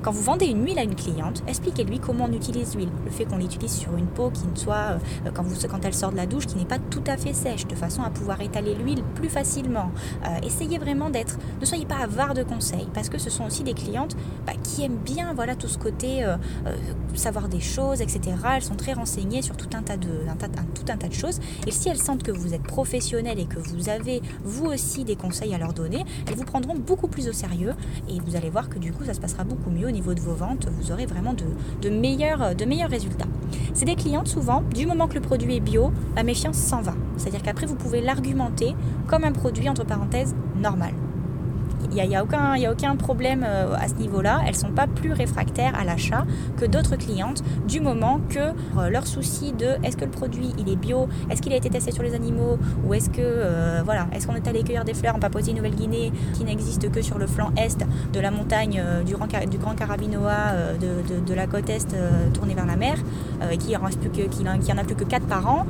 Quand 0.03 0.13
vous 0.13 0.23
vendez 0.23 0.47
une 0.47 0.65
huile 0.65 0.79
à 0.79 0.83
une 0.83 0.95
cliente, 0.95 1.43
expliquez-lui 1.47 1.99
comment 1.99 2.25
on 2.25 2.33
utilise 2.33 2.75
l'huile. 2.75 2.89
Le 3.05 3.11
fait 3.11 3.27
qu'on 3.27 3.37
l'utilise 3.37 3.73
sur 3.73 3.95
une 3.97 4.07
peau 4.07 4.31
qui 4.31 4.47
ne 4.47 4.57
soit, 4.57 4.99
euh, 5.27 5.31
quand, 5.35 5.43
vous, 5.43 5.55
quand 5.69 5.85
elle 5.85 5.93
sort 5.93 6.11
de 6.11 6.17
la 6.17 6.25
douche, 6.25 6.47
qui 6.47 6.57
n'est 6.57 6.65
pas 6.65 6.79
tout 6.79 7.05
à 7.07 7.19
fait 7.19 7.35
sèche, 7.35 7.67
de 7.67 7.75
façon 7.75 8.03
à 8.03 8.09
pouvoir 8.09 8.41
étaler 8.41 8.75
l'huile 8.75 9.03
plus 9.15 9.29
facilement. 9.29 9.91
Euh, 10.25 10.29
essayez 10.43 10.79
vraiment 10.79 11.11
d'être, 11.11 11.37
ne 11.61 11.67
soyez 11.67 11.85
pas 11.85 11.99
avare 11.99 12.33
de 12.33 12.43
conseils, 12.43 12.89
parce 12.95 13.11
que 13.11 13.19
ce 13.19 13.29
sont 13.29 13.45
aussi 13.45 13.63
des 13.63 13.75
clientes 13.75 14.17
bah, 14.47 14.55
qui 14.63 14.85
aiment 14.85 15.01
bien 15.05 15.35
voilà, 15.35 15.55
tout 15.55 15.69
ce 15.69 15.77
côté 15.77 16.25
euh, 16.25 16.37
savoir 17.15 17.49
des 17.49 17.61
choses, 17.61 18.01
etc. 18.01 18.21
Elles 18.55 18.63
sont 18.63 18.77
très 18.77 18.95
renseignées 18.95 19.43
sur 19.43 19.59
tout 19.59 19.69
un 19.75 19.83
tas 19.83 19.99
de, 19.99 20.09
tout 20.75 20.85
un 20.89 20.97
tas 20.97 21.09
de 21.09 21.13
choses. 21.13 21.41
Et 21.67 21.71
si 21.71 21.91
elles 21.91 22.01
sentent 22.01 22.23
que 22.23 22.33
vous 22.33 22.55
êtes 22.55 22.63
professionnel 22.63 23.39
et 23.39 23.45
que 23.45 23.59
vous 23.59 23.91
avez 23.91 24.23
vous 24.45 24.67
aussi 24.67 25.05
des 25.05 25.17
conseils 25.17 25.55
à 25.55 25.59
leur 25.59 25.75
donner, 25.75 26.07
elles 26.27 26.37
vous 26.37 26.45
prendront 26.45 26.75
beaucoup 26.75 27.09
plus 27.09 27.29
au 27.29 27.33
sérieux 27.33 27.75
et 28.09 28.19
vous 28.21 28.37
allez 28.37 28.49
voir 28.49 28.71
que 28.71 28.79
du 28.79 28.93
coup 28.93 29.05
ça 29.05 29.13
se 29.13 29.21
passera 29.21 29.45
beaucoup 29.45 29.71
mieux 29.71 29.90
au 29.91 29.93
niveau 29.93 30.15
de 30.15 30.21
vos 30.21 30.35
ventes, 30.35 30.69
vous 30.81 30.93
aurez 30.93 31.05
vraiment 31.05 31.35
de, 31.35 31.91
meilleurs, 31.91 32.55
de 32.55 32.65
meilleurs 32.65 32.91
résultats. 32.91 33.27
C'est 33.75 33.85
des 33.85 33.97
clientes 33.97 34.29
souvent, 34.29 34.63
du 34.75 34.87
moment 34.87 35.09
que 35.09 35.15
le 35.15 35.21
produit 35.21 35.57
est 35.57 35.61
bio, 35.61 35.91
la 36.17 36.23
méfiance 36.23 36.57
s'en 36.57 36.81
va. 36.81 36.95
C'est-à-dire 37.17 37.43
qu'après, 37.43 37.67
vous 37.67 37.77
pouvez 37.77 38.01
l'argumenter 38.01 38.75
comme 39.09 39.25
un 39.25 39.33
produit, 39.33 39.69
entre 39.69 39.85
parenthèses, 39.85 40.35
normal 40.57 40.93
il 41.91 42.09
n'y 42.09 42.15
a, 42.15 42.21
a, 42.21 42.23
aucun, 42.23 42.53
a 42.53 42.71
aucun 42.73 42.97
problème 42.97 43.45
euh, 43.47 43.75
à 43.75 43.89
ce 43.89 43.95
niveau-là. 43.95 44.41
Elles 44.45 44.55
ne 44.55 44.59
sont 44.59 44.71
pas 44.71 44.87
plus 44.87 45.13
réfractaires 45.13 45.75
à 45.79 45.85
l'achat 45.85 46.25
que 46.59 46.65
d'autres 46.65 46.97
clientes 46.97 47.43
du 47.67 47.81
moment 47.81 48.21
que 48.29 48.39
euh, 48.39 48.91
leur 48.91 49.07
souci 49.07 49.53
de 49.53 49.67
est-ce 49.83 49.97
que 49.97 50.05
le 50.05 50.11
produit 50.11 50.53
il 50.59 50.69
est 50.69 50.77
bio, 50.77 51.09
est-ce 51.31 51.43
qu'il 51.43 51.53
a 51.53 51.57
été 51.57 51.71
testé 51.71 51.93
sur 51.93 52.03
les 52.03 52.15
animaux 52.15 52.59
ou 52.85 52.95
est-ce 52.95 53.11
que 53.11 53.21
euh, 53.21 53.83
voilà, 53.85 54.07
est-ce 54.13 54.27
qu'on 54.27 54.35
est 54.35 54.47
allé 54.47 54.63
cueillir 54.63 54.85
des 54.85 54.95
fleurs 54.95 55.17
en 55.17 55.19
Papouasie-Nouvelle-Guinée 55.19 56.13
qui 56.35 56.45
n'existent 56.45 56.89
que 56.89 57.03
sur 57.03 57.19
le 57.19 57.27
flanc 57.27 57.51
est 57.57 57.85
de 58.13 58.21
la 58.21 58.31
montagne 58.31 58.83
du, 59.07 59.15
Grand, 59.15 59.27
du 59.27 59.59
Grand 59.59 59.75
Carabinoa 59.75 60.75
de, 60.81 61.21
de, 61.21 61.35
la 61.35 61.47
côte 61.47 61.71
est 61.71 61.95
tournée 62.33 62.55
vers 62.55 62.67
la 62.67 62.77
mer 62.77 62.97
et 63.51 63.57
qui 63.57 63.77
en, 63.77 63.83
en 63.83 64.79
a 64.79 64.85
plus 64.85 64.95
que 64.95 65.05
4 65.05 65.27
par 65.27 65.49
an. 65.49 65.67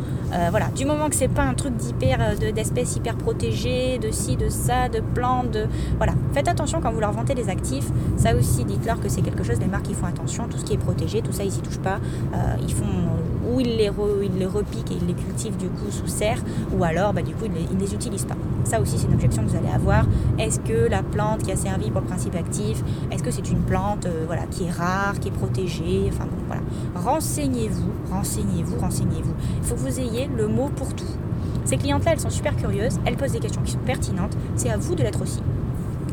voilà, 0.51 0.69
du 0.69 0.85
moment 0.85 1.09
que 1.09 1.15
c'est 1.15 1.29
pas 1.29 1.43
un 1.43 1.55
truc 1.55 1.77
d'hyper 1.77 2.37
d'espèces 2.55 2.97
hyper 2.97 3.17
protégées, 3.17 3.99
de 3.99 4.11
ci, 4.11 4.37
de 4.37 4.49
ça, 4.49 4.89
de 4.89 5.01
plantes, 5.01 5.51
de 5.51 5.67
voilà 5.99 6.10
faites 6.33 6.49
attention 6.49 6.81
quand 6.81 6.93
vous 6.93 7.01
leur 7.01 7.13
vantez 7.13 7.35
les 7.35 7.49
actifs. 7.49 7.89
Ça 8.17 8.35
aussi, 8.35 8.65
dites-leur 8.65 9.01
que 9.01 9.09
c'est 9.09 9.23
quelque 9.23 9.45
chose, 9.45 9.59
les 9.61 9.67
marques 9.67 9.87
qui 9.87 9.95
font 9.95 10.07
attention. 10.07 10.49
Tout 10.49 10.59
ce 10.59 10.65
qui 10.65 10.75
est 10.75 10.79
protégé, 10.79 11.23
tout 11.23 11.33
ça, 11.33 11.45
ils 11.45 11.53
s'y 11.53 11.61
touchent 11.61 11.79
pas. 11.79 11.99
Euh, 12.35 12.57
ils 12.63 12.73
font 12.73 12.85
ou 13.51 13.61
ils 13.61 13.77
les, 13.77 13.91
ils 14.23 14.39
les 14.39 14.47
repiquent 14.47 14.91
et 14.91 14.97
ils 15.01 15.07
les 15.07 15.15
cultivent 15.15 15.57
du 15.57 15.69
coup 15.69 15.91
sous 15.91 16.07
serre, 16.07 16.39
ou 16.77 16.85
alors 16.85 17.13
bah, 17.13 17.23
du 17.23 17.35
coup 17.35 17.47
ils 17.47 17.77
ne 17.77 17.81
les, 17.81 17.95
utilisent 17.95 18.25
pas. 18.25 18.37
Ça 18.65 18.81
aussi, 18.81 18.99
c'est 18.99 19.07
une 19.07 19.15
objection 19.15 19.43
que 19.43 19.49
vous 19.49 19.57
allez 19.57 19.73
avoir. 19.75 20.05
Est-ce 20.39 20.61
que 20.61 20.89
la 20.89 21.03
plante 21.03 21.43
qui 21.43 21.53
a 21.53 21.57
servi 21.57 21.91
pour 21.91 22.03
le 22.03 22.07
principe 22.07 22.37
actif, 22.37 22.83
est-ce 23.11 23.23
que 23.23 23.31
c'est 23.31 23.51
une 23.51 23.61
plante 23.61 24.07
euh, 24.07 24.25
voilà, 24.27 24.43
qui 24.43 24.65
est 24.65 24.71
rare, 24.71 25.19
qui 25.19 25.29
est 25.29 25.33
protégée? 25.33 26.11
Enfin 26.13 26.25
bon, 26.25 26.37
voilà. 26.47 26.63
Renseignez-vous, 26.95 27.91
renseignez-vous, 28.11 28.79
renseignez-vous. 28.79 29.35
Il 29.59 29.65
faut 29.65 29.75
que 29.75 29.81
vous 29.81 30.01
ayez 30.01 30.29
le 30.37 30.47
mot 30.47 30.71
pour 30.77 30.95
tout. 30.95 31.05
Ces 31.65 31.77
clientes-là, 31.77 32.13
elles 32.13 32.21
sont 32.21 32.31
super 32.31 32.57
curieuses, 32.57 33.01
elles 33.05 33.17
posent 33.17 33.33
des 33.33 33.41
questions 33.41 33.63
qui 33.63 33.73
sont 33.73 33.79
pertinentes. 33.79 34.37
C'est 34.57 34.71
à 34.71 34.77
vous 34.77 34.95
de 34.95 35.03
l'être 35.03 35.23
aussi. 35.23 35.41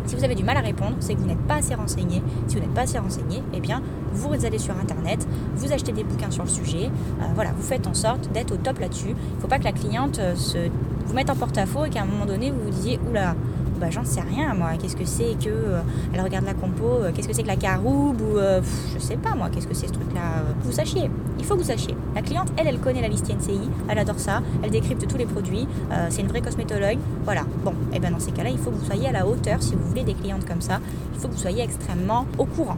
Si 0.07 0.15
vous 0.15 0.23
avez 0.23 0.35
du 0.35 0.43
mal 0.43 0.55
à 0.55 0.61
répondre, 0.61 0.95
c'est 1.01 1.15
que 1.15 1.19
vous 1.19 1.27
n'êtes 1.27 1.45
pas 1.47 1.55
assez 1.55 1.75
renseigné. 1.75 2.23
Si 2.47 2.55
vous 2.55 2.61
n'êtes 2.61 2.73
pas 2.73 2.81
assez 2.81 2.97
renseigné, 2.97 3.43
eh 3.53 3.59
bien, 3.59 3.81
vous 4.13 4.45
allez 4.45 4.57
sur 4.57 4.73
Internet, 4.77 5.27
vous 5.55 5.73
achetez 5.73 5.91
des 5.91 6.05
bouquins 6.05 6.31
sur 6.31 6.43
le 6.43 6.49
sujet. 6.49 6.85
Euh, 6.85 7.25
voilà, 7.35 7.51
vous 7.51 7.61
faites 7.61 7.87
en 7.87 7.93
sorte 7.93 8.31
d'être 8.31 8.53
au 8.53 8.57
top 8.57 8.79
là-dessus. 8.79 9.09
Il 9.09 9.35
ne 9.35 9.41
faut 9.41 9.49
pas 9.49 9.59
que 9.59 9.65
la 9.65 9.73
cliente 9.73 10.19
euh, 10.19 10.33
se 10.35 10.69
vous 11.05 11.13
mette 11.13 11.29
en 11.29 11.35
porte-à-faux 11.35 11.85
et 11.85 11.89
qu'à 11.89 12.03
un 12.03 12.05
moment 12.05 12.25
donné, 12.25 12.51
vous 12.51 12.63
vous 12.63 12.69
disiez, 12.69 12.99
oula, 13.09 13.35
bah 13.77 13.89
j'en 13.89 14.03
sais 14.03 14.22
rien 14.22 14.53
moi, 14.53 14.72
qu'est-ce 14.79 14.96
que 14.96 15.05
c'est 15.05 15.36
que 15.39 15.50
euh, 15.50 15.81
elle 16.13 16.22
regarde 16.22 16.46
la 16.46 16.53
compo, 16.53 16.86
euh, 16.86 17.12
qu'est-ce 17.13 17.27
que 17.27 17.34
c'est 17.34 17.43
que 17.43 17.48
la 17.48 17.55
caroube 17.55 18.19
ou 18.22 18.38
euh, 18.38 18.62
je 18.93 19.00
sais 19.00 19.17
pas 19.17 19.36
moi, 19.36 19.50
qu'est-ce 19.50 19.67
que 19.67 19.74
c'est 19.74 19.88
ce 19.88 19.93
truc 19.93 20.13
là. 20.13 20.43
Vous 20.63 20.72
sachiez, 20.72 21.10
il 21.38 21.46
faut 21.46 21.55
que 21.55 21.62
vous 21.62 21.67
sachiez. 21.67 21.96
La 22.15 22.22
cliente, 22.22 22.51
elle, 22.57 22.67
elle 22.67 22.79
connaît 22.79 23.01
la 23.01 23.07
liste 23.07 23.29
INCI, 23.29 23.60
elle 23.89 24.00
adore 24.00 24.19
ça, 24.19 24.41
elle 24.63 24.72
décrypte 24.72 25.07
tous 25.07 25.17
les 25.17 25.25
produits, 25.25 25.67
c'est 26.10 26.22
une 26.22 26.27
vraie 26.27 26.41
cosmétologue, 26.41 26.98
voilà. 27.24 27.43
Bon, 27.63 27.74
et 27.93 28.00
ben 28.00 28.12
dans 28.12 28.19
ces 28.19 28.31
cas-là, 28.31 28.50
il 28.50 28.57
faut 28.57 28.72
que 28.72 28.75
vous 28.75 28.86
soyez 28.86 29.07
à 29.07 29.12
la 29.12 29.27
hauteur 29.27 29.62
si 29.62 29.75
vous 29.75 29.88
voulez 29.88 30.03
des 30.03 30.13
clientes 30.13 30.46
comme 30.46 30.62
ça, 30.62 30.79
il 31.13 31.19
faut 31.19 31.27
que 31.27 31.34
vous 31.34 31.39
soyez 31.39 31.63
extrêmement 31.63 32.25
au 32.38 32.46
courant. 32.46 32.77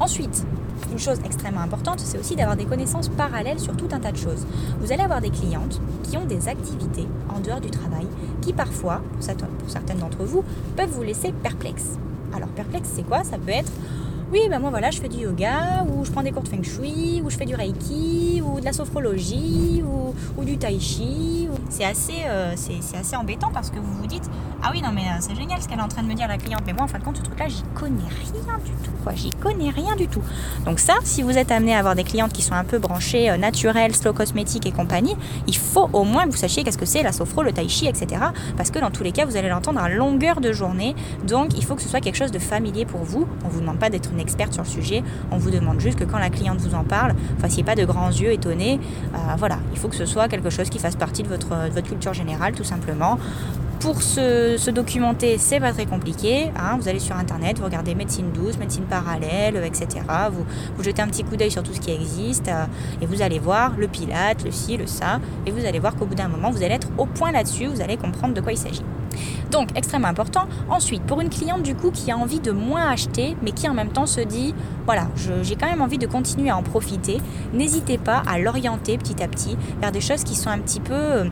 Ensuite, 0.00 0.44
une 0.90 0.98
chose 0.98 1.18
extrêmement 1.24 1.60
importante, 1.60 2.00
c'est 2.00 2.18
aussi 2.18 2.36
d'avoir 2.36 2.56
des 2.56 2.64
connaissances 2.64 3.08
parallèles 3.08 3.58
sur 3.60 3.76
tout 3.76 3.88
un 3.92 4.00
tas 4.00 4.12
de 4.12 4.16
choses. 4.16 4.46
Vous 4.80 4.92
allez 4.92 5.02
avoir 5.02 5.20
des 5.20 5.30
clientes 5.30 5.80
qui 6.02 6.16
ont 6.16 6.24
des 6.24 6.48
activités 6.48 7.06
en 7.28 7.40
dehors 7.40 7.60
du 7.60 7.70
travail 7.70 8.06
qui 8.42 8.52
parfois, 8.52 9.02
pour 9.12 9.70
certaines 9.70 9.98
d'entre 9.98 10.24
vous, 10.24 10.44
peuvent 10.76 10.90
vous 10.90 11.02
laisser 11.02 11.32
perplexe. 11.42 11.98
Alors 12.34 12.48
perplexe, 12.48 12.90
c'est 12.94 13.02
quoi? 13.02 13.24
Ça 13.24 13.38
peut 13.38 13.52
être 13.52 13.72
oui, 14.32 14.40
ben 14.50 14.58
moi 14.58 14.70
voilà, 14.70 14.90
je 14.90 15.00
fais 15.00 15.08
du 15.08 15.18
yoga, 15.18 15.86
ou 15.88 16.04
je 16.04 16.10
prends 16.10 16.22
des 16.22 16.32
cours 16.32 16.42
de 16.42 16.48
feng 16.48 16.62
shui, 16.62 17.22
ou 17.24 17.30
je 17.30 17.36
fais 17.36 17.44
du 17.44 17.54
reiki, 17.54 18.42
ou 18.44 18.58
de 18.58 18.64
la 18.64 18.72
sophrologie, 18.72 19.84
ou, 19.84 20.44
du 20.44 20.58
tai 20.58 20.78
chi. 20.80 21.48
C'est 21.68 21.84
assez, 21.84 22.22
euh, 22.26 22.52
assez 22.52 23.16
embêtant 23.16 23.50
parce 23.52 23.70
que 23.70 23.78
vous 23.78 23.92
vous 24.00 24.06
dites 24.06 24.28
Ah 24.62 24.70
oui, 24.72 24.82
non, 24.82 24.90
mais 24.92 25.02
euh, 25.02 25.18
c'est 25.20 25.34
génial 25.34 25.60
ce 25.60 25.68
qu'elle 25.68 25.78
est 25.78 25.82
en 25.82 25.88
train 25.88 26.02
de 26.02 26.08
me 26.08 26.14
dire 26.14 26.28
la 26.28 26.38
cliente, 26.38 26.62
mais 26.66 26.72
moi 26.72 26.84
en 26.84 26.88
fin 26.88 26.98
de 26.98 27.04
compte, 27.04 27.16
ce 27.16 27.22
truc-là, 27.22 27.46
j'y 27.48 27.62
connais 27.74 28.08
rien 28.32 28.58
du 28.64 28.70
tout, 28.84 28.90
j'y 29.14 29.30
connais 29.30 29.70
rien 29.70 29.94
du 29.96 30.08
tout. 30.08 30.22
Donc, 30.64 30.80
ça, 30.80 30.94
si 31.04 31.22
vous 31.22 31.38
êtes 31.38 31.50
amené 31.50 31.74
à 31.74 31.78
avoir 31.78 31.94
des 31.94 32.04
clientes 32.04 32.32
qui 32.32 32.42
sont 32.42 32.54
un 32.54 32.64
peu 32.64 32.78
branchées 32.78 33.30
euh, 33.30 33.36
naturelles, 33.36 33.94
slow 33.94 34.12
cosmétique 34.12 34.66
et 34.66 34.72
compagnie, 34.72 35.16
il 35.46 35.56
faut 35.56 35.88
au 35.92 36.04
moins 36.04 36.24
que 36.24 36.30
vous 36.30 36.36
sachiez 36.36 36.64
qu'est-ce 36.64 36.78
que 36.78 36.86
c'est 36.86 37.02
la 37.02 37.12
sophro, 37.12 37.42
le 37.42 37.52
tai 37.52 37.68
chi, 37.68 37.86
etc. 37.86 38.22
Parce 38.56 38.70
que 38.70 38.78
dans 38.78 38.90
tous 38.90 39.04
les 39.04 39.12
cas, 39.12 39.24
vous 39.24 39.36
allez 39.36 39.48
l'entendre 39.48 39.80
à 39.80 39.88
longueur 39.88 40.40
de 40.40 40.52
journée, 40.52 40.96
donc 41.26 41.56
il 41.56 41.64
faut 41.64 41.74
que 41.76 41.82
ce 41.82 41.88
soit 41.88 42.00
quelque 42.00 42.16
chose 42.16 42.32
de 42.32 42.38
familier 42.38 42.86
pour 42.86 43.02
vous. 43.02 43.26
On 43.44 43.48
vous 43.48 43.60
demande 43.60 43.78
pas 43.78 43.90
d'être 43.90 44.15
experte 44.18 44.52
sur 44.52 44.62
le 44.62 44.68
sujet. 44.68 45.02
On 45.30 45.38
vous 45.38 45.50
demande 45.50 45.80
juste 45.80 45.98
que 45.98 46.04
quand 46.04 46.18
la 46.18 46.30
cliente 46.30 46.60
vous 46.60 46.74
en 46.74 46.84
parle, 46.84 47.14
fassiez 47.38 47.62
pas 47.62 47.74
de 47.74 47.84
grands 47.84 48.08
yeux 48.10 48.32
étonnés. 48.32 48.80
Euh, 49.14 49.18
voilà, 49.38 49.58
il 49.72 49.78
faut 49.78 49.88
que 49.88 49.96
ce 49.96 50.06
soit 50.06 50.28
quelque 50.28 50.50
chose 50.50 50.70
qui 50.70 50.78
fasse 50.78 50.96
partie 50.96 51.22
de 51.22 51.28
votre, 51.28 51.82
culture 51.82 52.14
générale, 52.14 52.54
tout 52.54 52.64
simplement. 52.64 53.18
Pour 53.80 54.02
se, 54.02 54.70
documenter, 54.70 55.36
c'est 55.38 55.60
pas 55.60 55.72
très 55.72 55.86
compliqué. 55.86 56.50
Hein. 56.56 56.76
Vous 56.80 56.88
allez 56.88 56.98
sur 56.98 57.16
internet, 57.16 57.58
vous 57.58 57.64
regardez 57.64 57.94
médecine 57.94 58.32
douce, 58.32 58.58
médecine 58.58 58.84
parallèle, 58.84 59.62
etc. 59.64 60.00
Vous, 60.32 60.44
vous 60.76 60.82
jetez 60.82 61.02
un 61.02 61.08
petit 61.08 61.22
coup 61.22 61.36
d'œil 61.36 61.50
sur 61.50 61.62
tout 61.62 61.74
ce 61.74 61.80
qui 61.80 61.90
existe 61.90 62.48
euh, 62.48 62.64
et 63.00 63.06
vous 63.06 63.22
allez 63.22 63.38
voir 63.38 63.74
le 63.76 63.86
pilate, 63.86 64.44
le 64.44 64.50
ci, 64.50 64.76
le 64.76 64.86
ça. 64.86 65.20
Et 65.44 65.50
vous 65.50 65.64
allez 65.64 65.78
voir 65.78 65.94
qu'au 65.94 66.06
bout 66.06 66.14
d'un 66.14 66.28
moment, 66.28 66.50
vous 66.50 66.62
allez 66.62 66.74
être 66.74 66.88
au 66.98 67.06
point 67.06 67.32
là-dessus, 67.32 67.66
vous 67.66 67.80
allez 67.80 67.96
comprendre 67.96 68.34
de 68.34 68.40
quoi 68.40 68.52
il 68.52 68.58
s'agit. 68.58 68.82
Donc 69.50 69.68
extrêmement 69.74 70.08
important. 70.08 70.46
Ensuite, 70.68 71.02
pour 71.02 71.20
une 71.20 71.30
cliente 71.30 71.62
du 71.62 71.74
coup 71.74 71.90
qui 71.90 72.10
a 72.10 72.16
envie 72.16 72.40
de 72.40 72.52
moins 72.52 72.88
acheter, 72.90 73.36
mais 73.42 73.52
qui 73.52 73.68
en 73.68 73.74
même 73.74 73.90
temps 73.90 74.06
se 74.06 74.20
dit, 74.20 74.54
voilà, 74.84 75.08
j'ai 75.42 75.56
quand 75.56 75.68
même 75.68 75.82
envie 75.82 75.98
de 75.98 76.06
continuer 76.06 76.50
à 76.50 76.56
en 76.56 76.62
profiter, 76.62 77.18
n'hésitez 77.52 77.98
pas 77.98 78.22
à 78.26 78.38
l'orienter 78.38 78.98
petit 78.98 79.22
à 79.22 79.28
petit 79.28 79.56
vers 79.80 79.92
des 79.92 80.00
choses 80.00 80.24
qui 80.24 80.34
sont 80.34 80.50
un 80.50 80.58
petit 80.58 80.80
peu 80.80 80.94
euh, 80.94 81.24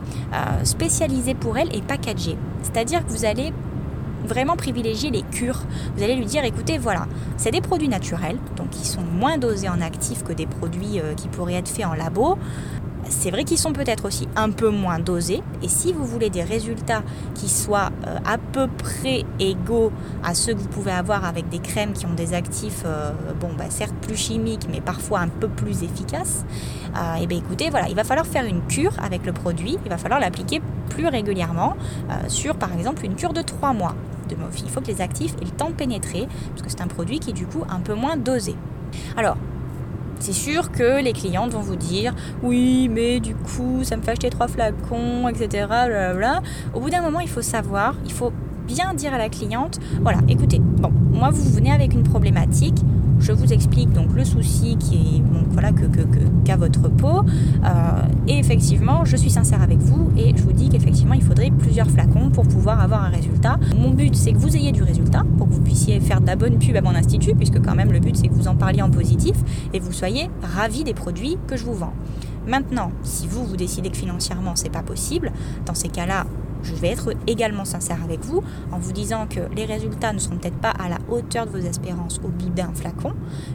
spécialisées 0.63 1.35
pour 1.35 1.57
elle 1.57 1.75
et 1.75 1.81
packagées. 1.81 2.37
C'est-à-dire 2.61 3.05
que 3.05 3.11
vous 3.11 3.25
allez 3.25 3.53
vraiment 4.25 4.55
privilégier 4.55 5.11
les 5.11 5.21
cures. 5.21 5.61
Vous 5.95 6.03
allez 6.03 6.15
lui 6.15 6.25
dire, 6.25 6.43
écoutez, 6.43 6.77
voilà, 6.77 7.07
c'est 7.37 7.51
des 7.51 7.61
produits 7.61 7.87
naturels, 7.87 8.37
donc 8.57 8.71
qui 8.71 8.85
sont 8.85 9.01
moins 9.01 9.37
dosés 9.37 9.69
en 9.69 9.81
actifs 9.81 10.23
que 10.23 10.33
des 10.33 10.47
produits 10.47 10.99
euh, 10.99 11.13
qui 11.13 11.27
pourraient 11.27 11.53
être 11.53 11.69
faits 11.69 11.85
en 11.85 11.93
labo. 11.93 12.37
C'est 13.09 13.29
vrai 13.29 13.43
qu'ils 13.43 13.57
sont 13.57 13.73
peut-être 13.73 14.05
aussi 14.05 14.27
un 14.35 14.49
peu 14.49 14.69
moins 14.69 14.99
dosés. 14.99 15.41
Et 15.61 15.67
si 15.67 15.93
vous 15.93 16.05
voulez 16.05 16.29
des 16.29 16.43
résultats 16.43 17.03
qui 17.35 17.49
soient 17.49 17.91
euh, 18.07 18.17
à 18.25 18.37
peu 18.37 18.67
près 18.67 19.23
égaux 19.39 19.91
à 20.23 20.33
ceux 20.33 20.53
que 20.53 20.59
vous 20.59 20.67
pouvez 20.67 20.91
avoir 20.91 21.25
avec 21.25 21.49
des 21.49 21.59
crèmes 21.59 21.93
qui 21.93 22.05
ont 22.05 22.13
des 22.13 22.33
actifs, 22.33 22.83
euh, 22.85 23.11
bon, 23.39 23.49
bah, 23.57 23.65
certes 23.69 23.93
plus 24.01 24.15
chimiques, 24.15 24.67
mais 24.71 24.81
parfois 24.81 25.19
un 25.19 25.27
peu 25.27 25.47
plus 25.47 25.83
efficaces, 25.83 26.45
euh, 26.95 27.15
eh 27.21 27.27
bien 27.27 27.37
écoutez, 27.37 27.69
voilà, 27.69 27.89
il 27.89 27.95
va 27.95 28.03
falloir 28.03 28.25
faire 28.25 28.45
une 28.45 28.61
cure 28.65 28.93
avec 29.01 29.25
le 29.25 29.33
produit. 29.33 29.77
Il 29.85 29.89
va 29.89 29.97
falloir 29.97 30.19
l'appliquer 30.19 30.61
plus 30.89 31.07
régulièrement 31.07 31.75
sur, 32.27 32.55
par 32.55 32.73
exemple, 32.73 33.03
une 33.05 33.15
cure 33.15 33.33
de 33.33 33.41
3 33.41 33.73
mois. 33.73 33.95
Il 34.63 34.69
faut 34.69 34.81
que 34.81 34.87
les 34.87 35.01
actifs 35.01 35.35
aient 35.41 35.45
le 35.45 35.51
temps 35.51 35.69
de 35.69 35.75
pénétrer, 35.75 36.27
parce 36.49 36.61
que 36.61 36.69
c'est 36.69 36.81
un 36.81 36.87
produit 36.87 37.19
qui 37.19 37.31
est 37.31 37.33
du 37.33 37.45
coup 37.45 37.63
un 37.69 37.79
peu 37.79 37.93
moins 37.93 38.17
dosé. 38.17 38.55
Alors, 39.17 39.37
c'est 40.19 40.33
sûr 40.33 40.71
que 40.71 41.01
les 41.01 41.13
clientes 41.13 41.51
vont 41.51 41.61
vous 41.61 41.75
dire 41.75 42.13
oui, 42.43 42.89
mais 42.89 43.19
du 43.19 43.35
coup, 43.35 43.83
ça 43.83 43.97
me 43.97 44.01
fait 44.01 44.11
acheter 44.11 44.29
trois 44.29 44.47
flacons, 44.47 45.27
etc. 45.27 45.67
Au 46.73 46.79
bout 46.79 46.89
d'un 46.89 47.01
moment, 47.01 47.19
il 47.19 47.29
faut 47.29 47.41
savoir, 47.41 47.95
il 48.05 48.11
faut 48.11 48.31
bien 48.65 48.93
dire 48.93 49.13
à 49.13 49.17
la 49.17 49.29
cliente 49.29 49.79
voilà, 50.01 50.19
écoutez, 50.27 50.59
bon, 50.59 50.91
moi, 51.11 51.29
vous 51.31 51.49
venez 51.51 51.71
avec 51.71 51.93
une 51.93 52.03
problématique. 52.03 52.77
Je 53.19 53.31
vous 53.31 53.53
explique 53.53 53.91
donc 53.91 54.13
le 54.13 54.23
souci 54.23 54.77
qui 54.77 54.95
est 54.95 55.23
voilà 55.49 55.71
que 55.71 55.85
qu'a 56.43 56.57
votre 56.57 56.89
peau 56.89 57.21
euh, 57.63 57.69
et 58.27 58.37
effectivement 58.37 59.05
je 59.05 59.15
suis 59.15 59.29
sincère 59.29 59.61
avec 59.61 59.79
vous 59.79 60.11
et 60.17 60.35
je 60.35 60.43
vous 60.43 60.51
dis 60.51 60.69
qu'effectivement 60.69 61.13
il 61.13 61.23
faudrait 61.23 61.51
plusieurs 61.51 61.89
flacons 61.89 62.29
pour 62.29 62.47
pouvoir 62.47 62.81
avoir 62.81 63.03
un 63.03 63.09
résultat. 63.09 63.57
Mon 63.77 63.91
but 63.91 64.15
c'est 64.15 64.33
que 64.33 64.37
vous 64.37 64.55
ayez 64.55 64.71
du 64.71 64.83
résultat 64.83 65.23
pour 65.37 65.47
que 65.47 65.53
vous 65.53 65.61
puissiez 65.61 65.99
faire 65.99 66.21
de 66.21 66.27
la 66.27 66.35
bonne 66.35 66.59
pub 66.59 66.75
à 66.75 66.81
mon 66.81 66.95
institut 66.95 67.35
puisque 67.35 67.61
quand 67.61 67.75
même 67.75 67.91
le 67.91 67.99
but 67.99 68.15
c'est 68.15 68.27
que 68.27 68.33
vous 68.33 68.47
en 68.47 68.55
parliez 68.55 68.81
en 68.81 68.89
positif 68.89 69.35
et 69.73 69.79
vous 69.79 69.93
soyez 69.93 70.29
ravis 70.41 70.83
des 70.83 70.93
produits 70.93 71.37
que 71.47 71.55
je 71.55 71.65
vous 71.65 71.73
vends. 71.73 71.93
Maintenant, 72.47 72.91
si 73.01 73.27
vous 73.27 73.43
vous 73.43 73.57
décidez 73.57 73.89
que 73.89 73.97
financièrement 73.97 74.51
c'est 74.55 74.69
pas 74.69 74.83
possible, 74.83 75.31
dans 75.65 75.73
ces 75.73 75.89
cas-là, 75.89 76.25
je 76.65 76.73
vais 76.75 76.89
être 76.89 77.13
également 77.27 77.65
sincère 77.65 78.03
avec 78.03 78.21
vous 78.21 78.43
en 78.71 78.79
vous 78.79 78.91
disant 78.91 79.27
que 79.27 79.41
les 79.55 79.65
résultats 79.65 80.13
ne 80.13 80.19
seront 80.19 80.37
peut-être 80.37 80.57
pas 80.57 80.71
à 80.71 80.89
la 80.89 80.97
hauteur 81.09 81.45
de 81.45 81.51
vos 81.51 81.65
espérances 81.65 82.19
au 82.23 82.29
bout 82.29 82.49
d'un 82.49 82.73
flacon, 82.73 83.13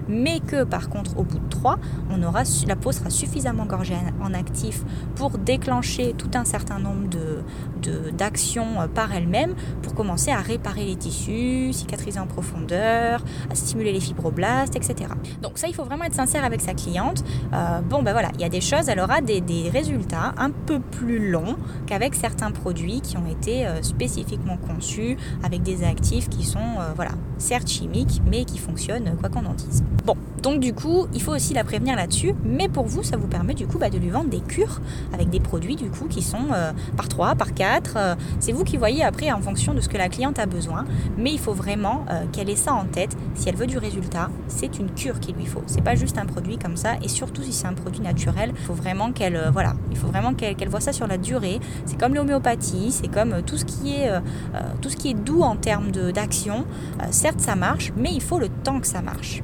mais 0.09 0.41
que 0.41 0.65
par 0.65 0.89
contre 0.89 1.19
au 1.19 1.25
bout 1.25 1.39
de 1.39 1.49
trois, 1.49 1.79
on 2.11 2.23
aura, 2.23 2.43
la 2.67 2.77
peau 2.77 2.93
sera 2.93 3.11
suffisamment 3.11 3.67
gorgée 3.67 3.97
en 4.23 4.33
actif 4.35 4.83
pour 5.17 5.31
déclencher 5.39 6.15
tout 6.17 6.31
un 6.35 6.45
certain 6.45 6.79
nombre 6.79 7.09
de, 7.09 8.11
d'actions 8.11 8.81
euh, 8.81 8.87
par 8.87 9.13
elle-même 9.13 9.55
pour 9.83 9.95
commencer 9.95 10.31
à 10.31 10.39
réparer 10.39 10.85
les 10.85 10.97
tissus, 10.97 11.73
cicatriser 11.73 12.21
en 12.21 12.27
profondeur, 12.27 13.25
à 13.51 13.55
stimuler 13.55 13.93
les 13.93 14.01
fibroblastes, 14.01 14.77
etc. 14.77 15.11
Donc 15.43 15.53
ça, 15.59 15.69
il 15.69 15.75
faut 15.75 15.85
vraiment 15.85 16.05
être 16.05 16.15
sincère 16.15 16.45
avec 16.45 16.61
sa 16.61 16.75
cliente. 16.75 17.25
Euh, 17.53 17.81
bon, 17.81 18.03
ben 18.03 18.13
voilà, 18.13 18.29
il 18.35 18.41
y 18.41 18.45
a 18.45 18.49
des 18.49 18.61
choses, 18.61 18.89
elle 18.89 19.01
aura 19.01 19.21
des, 19.21 19.41
des 19.41 19.71
résultats 19.71 20.35
un 20.37 20.51
peu 20.51 20.81
plus 20.81 21.31
longs 21.31 21.57
qu'avec 21.87 22.15
certains 22.15 22.51
produits 22.51 23.00
qui 23.01 23.17
ont 23.17 23.27
été 23.27 23.67
euh, 23.67 23.83
spécifiquement 23.83 24.57
conçus 24.57 25.17
avec 25.43 25.63
des 25.63 25.85
actifs 25.85 26.29
qui 26.29 26.45
sont, 26.45 26.59
euh, 26.59 26.93
voilà, 26.95 27.13
certes 27.39 27.69
chimiques, 27.69 28.21
mais 28.31 28.45
qui 28.45 28.59
fonctionnent 28.59 29.17
quoi 29.19 29.29
qu'on 29.29 29.47
en 29.47 29.55
dise. 29.55 29.83
Bon, 30.05 30.17
donc 30.43 30.61
du 30.61 30.73
coup, 30.73 31.07
il 31.15 31.23
faut 31.23 31.33
aussi 31.33 31.55
la 31.55 31.65
prévenir 31.65 31.97
là-dessus, 31.97 32.35
mais 32.45 32.69
pour 32.69 32.87
vous, 32.87 33.03
ça 33.03 33.17
vous 33.17 33.27
permet 33.27 33.55
du 33.55 33.67
coup 33.67 33.79
bah, 33.79 33.91
de 33.91 33.99
lui 33.99 34.11
vendre 34.11 34.31
des 34.31 34.41
cures 34.41 34.81
avec 35.13 35.31
des 35.31 35.41
produits 35.41 35.77
du 35.77 35.91
coup 35.91 36.07
qui 36.07 36.23
sont 36.23 36.49
par 36.97 37.09
3, 37.09 37.35
par 37.35 37.55
4. 37.55 38.17
c'est 38.39 38.53
vous 38.53 38.65
qui 38.65 38.77
voyez 38.77 39.05
après 39.05 39.31
en 39.33 39.41
fonction 39.41 39.75
de 39.75 39.81
ce 39.81 39.89
que 39.89 39.97
la 39.97 40.09
cliente 40.09 40.39
a 40.39 40.47
besoin, 40.47 40.85
mais 41.17 41.33
il 41.33 41.39
faut 41.39 41.53
vraiment 41.53 42.05
qu'elle 42.33 42.51
ait 42.51 42.57
ça 42.57 42.73
en 42.73 42.85
tête. 42.85 43.17
Si 43.35 43.49
elle 43.49 43.57
veut 43.57 43.67
du 43.67 43.79
résultat, 43.79 44.31
c'est 44.49 44.79
une 44.79 44.91
cure 44.91 45.21
qu'il 45.21 45.35
lui 45.37 45.47
faut. 45.47 45.63
C'est 45.67 45.83
pas 45.83 45.95
juste 45.95 46.19
un 46.19 46.27
produit 46.27 46.59
comme 46.59 46.77
ça, 46.77 46.95
et 47.03 47.09
surtout 47.09 47.43
si 47.43 47.53
c'est 47.53 47.67
un 47.67 47.75
produit 47.75 48.01
naturel, 48.01 48.53
il 48.55 48.65
faut 48.65 48.75
vraiment 48.75 49.13
qu'elle, 49.13 49.51
voilà, 49.53 49.75
il 49.91 49.97
faut 49.97 50.09
vraiment 50.09 50.35
qu'elle 50.35 50.69
voit 50.69 50.81
ça 50.81 50.93
sur 50.93 51.07
la 51.07 51.19
durée. 51.19 51.61
C'est 51.85 51.99
comme 51.99 52.15
l'homéopathie, 52.15 52.93
c'est 52.93 53.09
comme 53.09 53.33
euh, 53.33 53.43
tout 53.43 53.57
ce 53.57 53.65
qui 53.65 53.95
est, 53.95 54.11
euh, 54.11 54.21
euh, 54.55 54.61
tout 54.81 54.91
ce 54.91 54.97
qui 54.97 55.11
est 55.11 55.15
doux 55.15 55.43
en 55.43 55.57
termes 55.57 55.91
d'action. 55.91 56.65
certes, 57.11 57.41
ça 57.41 57.57
marche, 57.57 57.93
mais 57.97 58.11
il 58.13 58.23
faut 58.23 58.39
le 58.39 58.49
temps 58.49 58.81
que 58.81 58.87
ça 58.87 59.03
marche. 59.03 59.43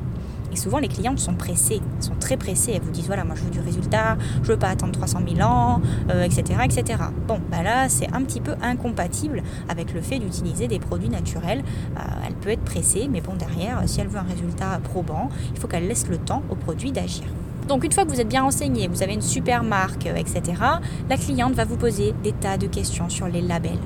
Souvent, 0.57 0.79
les 0.79 0.89
clientes 0.89 1.19
sont 1.19 1.35
pressées, 1.35 1.81
sont 2.01 2.15
très 2.19 2.37
pressées. 2.37 2.73
Elles 2.75 2.83
vous 2.83 2.91
disent 2.91 3.07
voilà, 3.07 3.25
moi 3.25 3.35
je 3.37 3.43
veux 3.43 3.51
du 3.51 3.61
résultat, 3.61 4.17
je 4.43 4.49
veux 4.53 4.59
pas 4.59 4.69
attendre 4.69 4.93
300 4.93 5.21
000 5.37 5.49
ans, 5.49 5.81
etc., 6.25 6.61
etc. 6.65 6.99
Bon, 7.29 7.41
bah 7.51 7.63
là, 7.63 7.89
c'est 7.89 8.13
un 8.13 8.23
petit 8.23 8.41
peu 8.41 8.55
incompatible 8.63 9.43
avec 9.69 9.93
le 9.93 10.01
fait 10.01 10.19
d'utiliser 10.19 10.69
des 10.69 10.79
produits 10.79 11.09
naturels. 11.09 11.63
elle 12.27 12.35
peut 12.35 12.51
être 12.51 12.65
pressée, 12.65 13.09
mais 13.11 13.21
bon, 13.21 13.35
derrière, 13.35 13.83
si 13.87 14.01
elle 14.01 14.09
veut 14.09 14.19
un 14.19 14.23
résultat 14.23 14.81
probant, 14.85 15.29
il 15.53 15.61
faut 15.61 15.69
qu'elle 15.69 15.87
laisse 15.87 16.09
le 16.09 16.19
temps 16.19 16.43
au 16.51 16.55
produit 16.55 16.93
d'agir. 16.93 17.25
Donc 17.69 17.83
une 17.85 17.93
fois 17.93 18.05
que 18.05 18.11
vous 18.11 18.21
êtes 18.21 18.29
bien 18.29 18.43
renseigné, 18.43 18.87
vous 18.87 19.03
avez 19.03 19.15
une 19.15 19.23
super 19.23 19.65
marque, 19.65 20.07
etc., 20.07 20.43
la 21.09 21.17
cliente 21.17 21.55
va 21.55 21.65
vous 21.65 21.77
poser 21.77 22.15
des 22.23 22.33
tas 22.33 22.57
de 22.57 22.69
questions 22.69 23.09
sur 23.09 23.27
les 23.27 23.41
labels. 23.41 23.79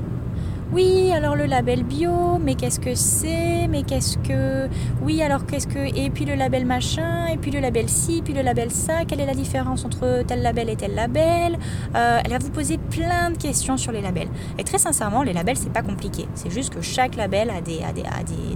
Oui, 0.73 1.11
alors 1.11 1.35
le 1.35 1.47
label 1.47 1.83
bio, 1.83 2.39
mais 2.41 2.55
qu'est-ce 2.55 2.79
que 2.79 2.95
c'est? 2.95 3.67
Mais 3.69 3.83
qu'est-ce 3.83 4.17
que... 4.19 4.69
Oui, 5.03 5.21
alors 5.21 5.45
qu'est-ce 5.45 5.67
que... 5.67 5.81
Et 5.99 6.11
puis 6.11 6.25
le 6.25 6.37
label 6.37 6.65
machin, 6.65 7.27
et 7.27 7.39
puis 7.39 7.51
le 7.51 7.59
label 7.59 7.89
ci, 7.89 8.23
puis 8.23 8.33
le 8.33 8.43
label 8.43 8.71
ça, 8.71 9.05
quelle 9.05 9.19
est 9.19 9.27
la 9.27 9.35
différence 9.35 9.85
entre 9.85 10.23
tel 10.29 10.43
label 10.43 10.71
et 10.71 10.77
tel 10.77 10.95
label? 10.95 11.59
Euh, 11.97 12.21
Elle 12.25 12.31
va 12.31 12.39
vous 12.39 12.51
poser 12.51 12.79
plein 12.79 13.33
de 13.33 13.37
questions 13.37 13.77
sur 13.77 13.91
les 13.91 14.01
labels. 14.01 14.29
Et 14.59 14.63
très 14.63 14.79
sincèrement, 14.79 15.25
les 15.25 15.33
labels, 15.33 15.57
c'est 15.57 15.73
pas 15.73 15.83
compliqué. 15.83 16.29
C'est 16.37 16.51
juste 16.51 16.73
que 16.73 16.83
chaque 16.83 17.17
label 17.17 17.51
a 17.51 17.61
des, 17.61 17.81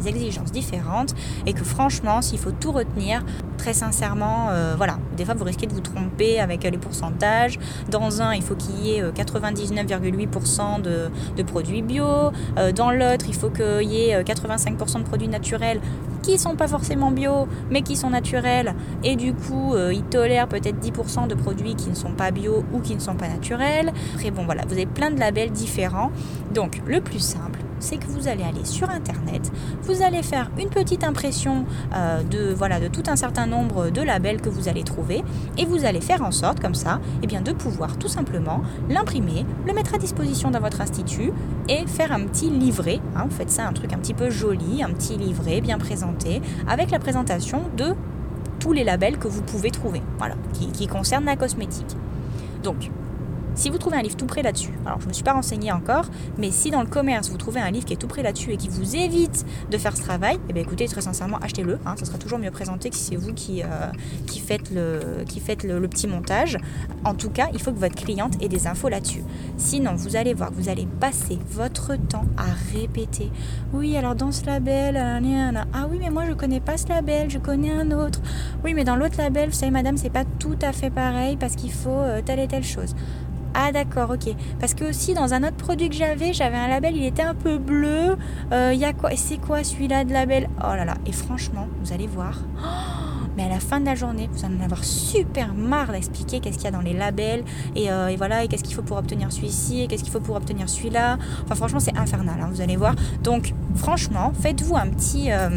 exigences 0.06 0.52
différentes, 0.52 1.14
et 1.46 1.52
que 1.52 1.64
franchement, 1.64 2.22
s'il 2.22 2.38
faut 2.38 2.52
tout 2.52 2.70
retenir, 2.70 3.24
très 3.58 3.72
sincèrement, 3.72 4.50
euh, 4.50 4.74
voilà, 4.76 4.98
des 5.16 5.24
fois 5.24 5.34
vous 5.34 5.44
risquez 5.44 5.66
de 5.66 5.72
vous 5.72 5.80
tromper 5.80 6.38
avec 6.38 6.62
les 6.62 6.78
pourcentages. 6.78 7.58
Dans 7.90 8.22
un, 8.22 8.34
il 8.34 8.42
faut 8.42 8.54
qu'il 8.54 8.86
y 8.86 8.98
ait 8.98 9.02
99,8% 9.02 10.60
euh, 10.60 10.78
de, 10.78 11.10
de 11.36 11.42
produits 11.42 11.82
bio 11.82 12.03
bio, 12.04 12.72
dans 12.72 12.90
l'autre 12.90 13.24
il 13.28 13.34
faut 13.34 13.50
qu'il 13.50 13.90
y 13.90 14.08
ait 14.08 14.22
85% 14.22 14.98
de 14.98 15.02
produits 15.04 15.28
naturels 15.28 15.80
qui 16.24 16.38
sont 16.38 16.56
pas 16.56 16.68
forcément 16.68 17.10
bio, 17.10 17.46
mais 17.70 17.82
qui 17.82 17.96
sont 17.96 18.08
naturels, 18.08 18.74
et 19.02 19.14
du 19.14 19.34
coup, 19.34 19.74
euh, 19.74 19.92
ils 19.92 20.04
tolèrent 20.04 20.48
peut-être 20.48 20.78
10% 20.80 21.28
de 21.28 21.34
produits 21.34 21.74
qui 21.74 21.90
ne 21.90 21.94
sont 21.94 22.12
pas 22.12 22.30
bio 22.30 22.64
ou 22.72 22.80
qui 22.80 22.94
ne 22.94 23.00
sont 23.00 23.14
pas 23.14 23.28
naturels. 23.28 23.92
Après, 24.14 24.30
bon, 24.30 24.44
voilà, 24.46 24.62
vous 24.66 24.72
avez 24.72 24.86
plein 24.86 25.10
de 25.10 25.20
labels 25.20 25.50
différents. 25.50 26.10
Donc, 26.54 26.80
le 26.86 27.02
plus 27.02 27.18
simple, 27.18 27.60
c'est 27.84 27.98
que 27.98 28.06
vous 28.06 28.28
allez 28.28 28.42
aller 28.42 28.64
sur 28.64 28.88
internet, 28.88 29.52
vous 29.82 30.02
allez 30.02 30.22
faire 30.22 30.50
une 30.58 30.70
petite 30.70 31.04
impression 31.04 31.66
euh, 31.94 32.22
de, 32.22 32.52
voilà, 32.54 32.80
de 32.80 32.88
tout 32.88 33.02
un 33.08 33.16
certain 33.16 33.46
nombre 33.46 33.90
de 33.90 34.00
labels 34.00 34.40
que 34.40 34.48
vous 34.48 34.68
allez 34.68 34.82
trouver 34.82 35.22
et 35.58 35.66
vous 35.66 35.84
allez 35.84 36.00
faire 36.00 36.22
en 36.22 36.30
sorte 36.30 36.60
comme 36.60 36.74
ça 36.74 37.00
eh 37.22 37.26
bien, 37.26 37.42
de 37.42 37.52
pouvoir 37.52 37.98
tout 37.98 38.08
simplement 38.08 38.62
l'imprimer, 38.88 39.44
le 39.66 39.74
mettre 39.74 39.94
à 39.94 39.98
disposition 39.98 40.50
dans 40.50 40.60
votre 40.60 40.80
institut 40.80 41.30
et 41.68 41.86
faire 41.86 42.10
un 42.12 42.20
petit 42.20 42.48
livret. 42.48 43.00
Hein, 43.14 43.26
vous 43.28 43.36
faites 43.36 43.50
ça 43.50 43.66
un 43.66 43.72
truc 43.72 43.92
un 43.92 43.98
petit 43.98 44.14
peu 44.14 44.30
joli, 44.30 44.82
un 44.82 44.90
petit 44.90 45.16
livret 45.16 45.60
bien 45.60 45.78
présenté 45.78 46.40
avec 46.66 46.90
la 46.90 46.98
présentation 46.98 47.62
de 47.76 47.94
tous 48.60 48.72
les 48.72 48.84
labels 48.84 49.18
que 49.18 49.28
vous 49.28 49.42
pouvez 49.42 49.70
trouver, 49.70 50.00
voilà, 50.16 50.36
qui, 50.54 50.68
qui 50.68 50.86
concernent 50.86 51.26
la 51.26 51.36
cosmétique. 51.36 51.96
Donc, 52.62 52.90
si 53.54 53.70
vous 53.70 53.78
trouvez 53.78 53.96
un 53.96 54.02
livre 54.02 54.16
tout 54.16 54.26
près 54.26 54.42
là-dessus, 54.42 54.72
alors 54.84 54.98
je 55.00 55.04
ne 55.04 55.08
me 55.08 55.14
suis 55.14 55.24
pas 55.24 55.32
renseignée 55.32 55.72
encore, 55.72 56.06
mais 56.38 56.50
si 56.50 56.70
dans 56.70 56.80
le 56.80 56.88
commerce 56.88 57.30
vous 57.30 57.36
trouvez 57.36 57.60
un 57.60 57.70
livre 57.70 57.84
qui 57.84 57.92
est 57.92 57.96
tout 57.96 58.08
près 58.08 58.22
là-dessus 58.22 58.52
et 58.52 58.56
qui 58.56 58.68
vous 58.68 58.96
évite 58.96 59.44
de 59.70 59.78
faire 59.78 59.96
ce 59.96 60.02
travail, 60.02 60.38
eh 60.48 60.52
bien 60.52 60.62
écoutez, 60.62 60.86
très 60.86 61.00
sincèrement, 61.00 61.38
achetez-le. 61.38 61.78
Hein, 61.86 61.94
ça 61.96 62.04
sera 62.04 62.18
toujours 62.18 62.38
mieux 62.38 62.50
présenté 62.50 62.90
que 62.90 62.96
si 62.96 63.04
c'est 63.04 63.16
vous 63.16 63.32
qui, 63.32 63.62
euh, 63.62 63.66
qui 64.26 64.40
faites, 64.40 64.70
le, 64.70 65.24
qui 65.28 65.42
le, 65.64 65.88
petit 65.88 66.06
montage. 66.06 66.58
En 67.04 67.14
tout 67.14 67.30
cas, 67.30 67.48
il 67.52 67.60
faut 67.60 67.72
que 67.72 67.78
votre 67.78 67.94
cliente 67.94 68.42
ait 68.42 68.48
des 68.48 68.66
infos 68.66 68.88
là-dessus. 68.88 69.22
Sinon, 69.56 69.94
vous 69.94 70.16
allez 70.16 70.34
voir 70.34 70.50
que 70.50 70.54
vous 70.54 70.68
allez 70.68 70.86
passer 71.00 71.38
votre 71.50 71.96
temps 71.96 72.24
à 72.36 72.46
répéter. 72.76 73.30
Oui, 73.72 73.96
alors 73.96 74.14
dans 74.14 74.32
ce 74.32 74.46
label, 74.46 74.96
euh, 74.96 75.60
ah 75.72 75.86
oui, 75.90 75.98
mais 76.00 76.10
moi 76.10 76.24
je 76.26 76.32
connais 76.32 76.60
pas 76.60 76.76
ce 76.76 76.88
label, 76.88 77.30
je 77.30 77.38
connais 77.38 77.70
un 77.70 77.90
autre. 77.90 78.20
Oui, 78.64 78.74
mais 78.74 78.84
dans 78.84 78.96
l'autre 78.96 79.18
label, 79.18 79.50
vous 79.50 79.54
savez, 79.54 79.70
madame, 79.70 79.96
c'est 79.96 80.10
pas 80.10 80.24
tout 80.38 80.58
à 80.62 80.72
fait 80.72 80.90
pareil 80.90 81.36
parce 81.36 81.56
qu'il 81.56 81.72
faut 81.72 81.90
euh, 81.90 82.20
telle 82.24 82.40
et 82.40 82.48
telle 82.48 82.64
chose. 82.64 82.94
Ah 83.54 83.70
d'accord, 83.70 84.10
ok. 84.10 84.34
Parce 84.58 84.74
que 84.74 84.84
aussi 84.90 85.14
dans 85.14 85.32
un 85.32 85.44
autre 85.44 85.56
produit 85.56 85.88
que 85.88 85.94
j'avais, 85.94 86.32
j'avais 86.32 86.56
un 86.56 86.68
label, 86.68 86.96
il 86.96 87.04
était 87.04 87.22
un 87.22 87.34
peu 87.34 87.58
bleu. 87.58 88.16
Euh, 88.52 88.74
y 88.74 88.94
quoi 88.94 89.10
C'est 89.16 89.38
quoi 89.38 89.62
celui-là 89.62 90.04
de 90.04 90.12
label? 90.12 90.48
Oh 90.58 90.74
là 90.74 90.84
là. 90.84 90.94
Et 91.06 91.12
franchement, 91.12 91.68
vous 91.82 91.92
allez 91.92 92.08
voir. 92.08 92.40
mais 93.36 93.44
à 93.44 93.48
la 93.48 93.60
fin 93.60 93.80
de 93.80 93.86
la 93.86 93.94
journée, 93.94 94.28
vous 94.32 94.44
allez 94.44 94.56
en 94.56 94.64
avoir 94.64 94.82
super 94.84 95.54
marre 95.54 95.92
d'expliquer 95.92 96.40
qu'est-ce 96.40 96.56
qu'il 96.56 96.64
y 96.64 96.68
a 96.68 96.72
dans 96.72 96.80
les 96.80 96.92
labels 96.92 97.44
et, 97.76 97.90
euh, 97.90 98.12
voilà 98.16 98.44
et 98.44 98.48
qu'est-ce 98.48 98.64
qu'il 98.64 98.74
faut 98.74 98.82
pour 98.82 98.96
obtenir 98.96 99.32
celui-ci 99.32 99.82
et 99.82 99.86
qu'est-ce 99.86 100.02
qu'il 100.02 100.12
faut 100.12 100.20
pour 100.20 100.36
obtenir 100.36 100.68
celui-là. 100.68 101.18
Enfin 101.44 101.54
franchement, 101.54 101.80
c'est 101.80 101.96
infernal. 101.96 102.40
Hein, 102.40 102.48
vous 102.50 102.60
allez 102.60 102.76
voir. 102.76 102.94
Donc 103.22 103.54
franchement, 103.76 104.32
faites-vous 104.40 104.76
un 104.76 104.88
petit 104.88 105.30
euh, 105.30 105.48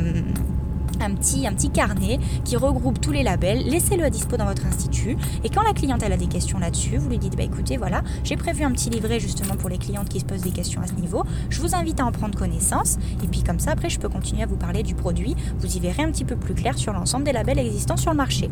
un 1.01 1.13
petit, 1.15 1.69
carnet 1.69 2.19
qui 2.43 2.55
regroupe 2.55 2.99
tous 3.01 3.11
les 3.11 3.23
labels, 3.23 3.63
laissez-le 3.65 4.03
à 4.03 4.09
dispo 4.09 4.37
dans 4.37 4.45
votre 4.45 4.65
institut. 4.65 5.17
Et 5.43 5.49
quand 5.49 5.61
la 5.61 5.73
clientèle 5.73 6.11
a 6.13 6.17
des 6.17 6.27
questions 6.27 6.59
là-dessus, 6.59 6.97
vous 6.97 7.09
lui 7.09 7.17
dites 7.17 7.35
bah 7.35 7.43
écoutez 7.43 7.77
voilà, 7.77 8.01
j'ai 8.23 8.37
prévu 8.37 8.63
un 8.63 8.71
petit 8.71 8.89
livret 8.89 9.19
justement 9.19 9.55
pour 9.55 9.69
les 9.69 9.77
clientes 9.77 10.09
qui 10.09 10.19
se 10.19 10.25
posent 10.25 10.41
des 10.41 10.51
questions 10.51 10.81
à 10.81 10.87
ce 10.87 10.93
niveau, 10.93 11.23
je 11.49 11.61
vous 11.61 11.75
invite 11.75 11.99
à 11.99 12.05
en 12.05 12.11
prendre 12.11 12.37
connaissance. 12.37 12.97
Et 13.23 13.27
puis 13.27 13.43
comme 13.43 13.59
ça 13.59 13.71
après 13.71 13.89
je 13.89 13.99
peux 13.99 14.09
continuer 14.09 14.43
à 14.43 14.47
vous 14.47 14.57
parler 14.57 14.83
du 14.83 14.95
produit, 14.95 15.35
vous 15.59 15.75
y 15.75 15.79
verrez 15.79 16.03
un 16.03 16.11
petit 16.11 16.25
peu 16.25 16.35
plus 16.35 16.53
clair 16.53 16.77
sur 16.77 16.93
l'ensemble 16.93 17.25
des 17.25 17.33
labels 17.33 17.59
existants 17.59 17.97
sur 17.97 18.11
le 18.11 18.17
marché. 18.17 18.49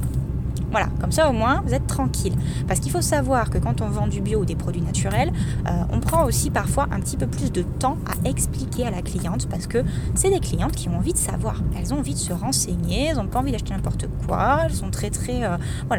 Voilà, 0.75 0.89
comme 0.99 1.13
ça 1.13 1.29
au 1.29 1.31
moins 1.31 1.63
vous 1.65 1.73
êtes 1.73 1.87
tranquille. 1.87 2.33
Parce 2.67 2.81
qu'il 2.81 2.91
faut 2.91 3.01
savoir 3.01 3.49
que 3.49 3.57
quand 3.57 3.79
on 3.79 3.87
vend 3.87 4.07
du 4.07 4.19
bio 4.19 4.41
ou 4.41 4.45
des 4.45 4.57
produits 4.57 4.81
naturels, 4.81 5.31
euh, 5.67 5.71
on 5.89 6.01
prend 6.01 6.25
aussi 6.25 6.49
parfois 6.49 6.89
un 6.91 6.99
petit 6.99 7.15
peu 7.15 7.27
plus 7.27 7.49
de 7.49 7.61
temps 7.61 7.95
à 8.05 8.27
expliquer 8.27 8.85
à 8.85 8.91
la 8.91 9.01
cliente 9.01 9.47
parce 9.47 9.67
que 9.67 9.85
c'est 10.15 10.29
des 10.29 10.41
clientes 10.41 10.73
qui 10.73 10.89
ont 10.89 10.97
envie 10.97 11.13
de 11.13 11.17
savoir. 11.17 11.63
Elles 11.79 11.93
ont 11.93 11.99
envie 11.99 12.13
de 12.13 12.19
se 12.19 12.33
renseigner, 12.33 13.05
elles 13.05 13.15
n'ont 13.15 13.27
pas 13.27 13.39
envie 13.39 13.53
d'acheter 13.53 13.73
n'importe 13.73 14.07
quoi, 14.27 14.63
elles 14.65 14.73
sont 14.73 14.89
très 14.89 15.09
très 15.11 15.45
euh, 15.45 15.55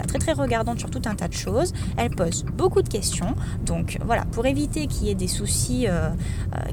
très 0.06 0.18
très 0.18 0.35
regardantes 0.35 0.78
sur 0.78 0.90
tout 0.90 1.00
un 1.06 1.14
tas 1.14 1.28
de 1.28 1.33
choses. 1.33 1.73
Elles 1.97 2.11
posent 2.11 2.45
beaucoup 2.45 2.83
de 2.83 2.88
questions. 2.90 3.35
Donc 3.64 3.97
voilà, 4.04 4.26
pour 4.26 4.45
éviter 4.45 4.88
qu'il 4.88 5.06
y 5.06 5.11
ait 5.11 5.14
des 5.14 5.26
soucis, 5.26 5.87
euh, 5.88 6.11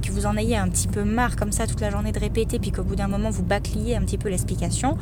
que 0.05 0.11
vous 0.11 0.25
en 0.25 0.35
ayez 0.35 0.57
un 0.57 0.67
petit 0.67 0.89
peu 0.89 1.05
marre 1.05 1.37
comme 1.37 1.53
ça 1.53 1.67
toute 1.67 1.79
la 1.79 1.89
journée 1.89 2.11
de 2.11 2.19
répéter, 2.19 2.59
puis 2.59 2.71
qu'au 2.71 2.83
bout 2.83 2.97
d'un 2.97 3.07
moment 3.07 3.29
vous 3.29 3.43
bâcliez 3.43 3.95
un 3.95 4.01
petit 4.01 4.17
peu 4.17 4.27
l'explication, 4.27 4.97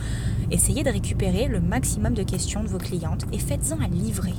essayez 0.51 0.83
de 0.83 0.91
récupérer 0.91 1.47
le 1.47 1.61
maximum 1.61 2.13
de 2.13 2.21
questions 2.21 2.61
de 2.61 2.67
vos 2.67 2.77
clients 2.77 2.90
et 3.31 3.39
faites-en 3.39 3.79
un 3.79 3.87
livret. 3.87 4.33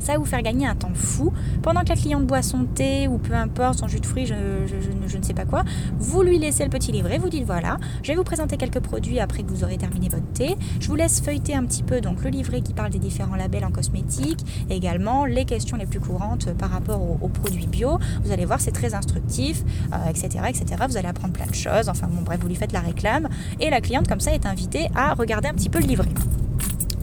Ça 0.00 0.12
va 0.12 0.18
vous 0.18 0.24
faire 0.24 0.42
gagner 0.42 0.66
un 0.66 0.74
temps 0.74 0.94
fou. 0.94 1.32
Pendant 1.62 1.82
que 1.82 1.90
la 1.90 1.94
cliente 1.94 2.26
boit 2.26 2.42
son 2.42 2.64
thé 2.64 3.06
ou 3.06 3.18
peu 3.18 3.34
importe, 3.34 3.78
son 3.78 3.88
jus 3.88 4.00
de 4.00 4.06
fruits, 4.06 4.26
je, 4.26 4.34
ne 4.34 5.22
sais 5.22 5.34
pas 5.34 5.44
quoi, 5.44 5.62
vous 5.98 6.22
lui 6.22 6.38
laissez 6.38 6.64
le 6.64 6.70
petit 6.70 6.90
livret, 6.90 7.18
vous 7.18 7.28
dites 7.28 7.44
voilà, 7.44 7.76
je 8.02 8.08
vais 8.08 8.16
vous 8.16 8.24
présenter 8.24 8.56
quelques 8.56 8.80
produits 8.80 9.20
après 9.20 9.42
que 9.42 9.50
vous 9.50 9.62
aurez 9.62 9.76
terminé 9.76 10.08
votre 10.08 10.26
thé. 10.32 10.56
Je 10.80 10.88
vous 10.88 10.94
laisse 10.94 11.20
feuilleter 11.20 11.54
un 11.54 11.64
petit 11.64 11.82
peu 11.82 12.00
donc 12.00 12.24
le 12.24 12.30
livret 12.30 12.62
qui 12.62 12.72
parle 12.72 12.90
des 12.90 12.98
différents 12.98 13.36
labels 13.36 13.64
en 13.64 13.70
cosmétique, 13.70 14.40
également 14.70 15.26
les 15.26 15.44
questions 15.44 15.76
les 15.76 15.86
plus 15.86 16.00
courantes 16.00 16.50
par 16.54 16.70
rapport 16.70 17.02
aux, 17.02 17.28
produits 17.28 17.66
bio. 17.66 17.98
Vous 18.24 18.32
allez 18.32 18.46
voir, 18.46 18.60
c'est 18.60 18.72
très 18.72 18.94
instructif, 18.94 19.62
etc., 20.08 20.40
euh, 20.42 20.46
etc. 20.46 20.84
Vous 20.88 20.96
allez 20.96 21.08
apprendre 21.08 21.34
plein 21.34 21.46
de 21.46 21.54
choses. 21.54 21.88
Enfin 21.88 22.08
bon, 22.10 22.22
bref, 22.22 22.40
vous 22.40 22.48
lui 22.48 22.56
faites 22.56 22.72
la 22.72 22.80
réclame 22.80 23.28
et 23.60 23.68
la 23.68 23.80
cliente 23.80 24.08
comme 24.08 24.20
ça 24.20 24.32
est 24.32 24.46
invitée 24.46 24.88
à 24.94 25.14
regarder 25.14 25.48
un 25.48 25.54
petit 25.54 25.68
peu 25.68 25.78
le 25.78 25.86
livret. 25.86 26.08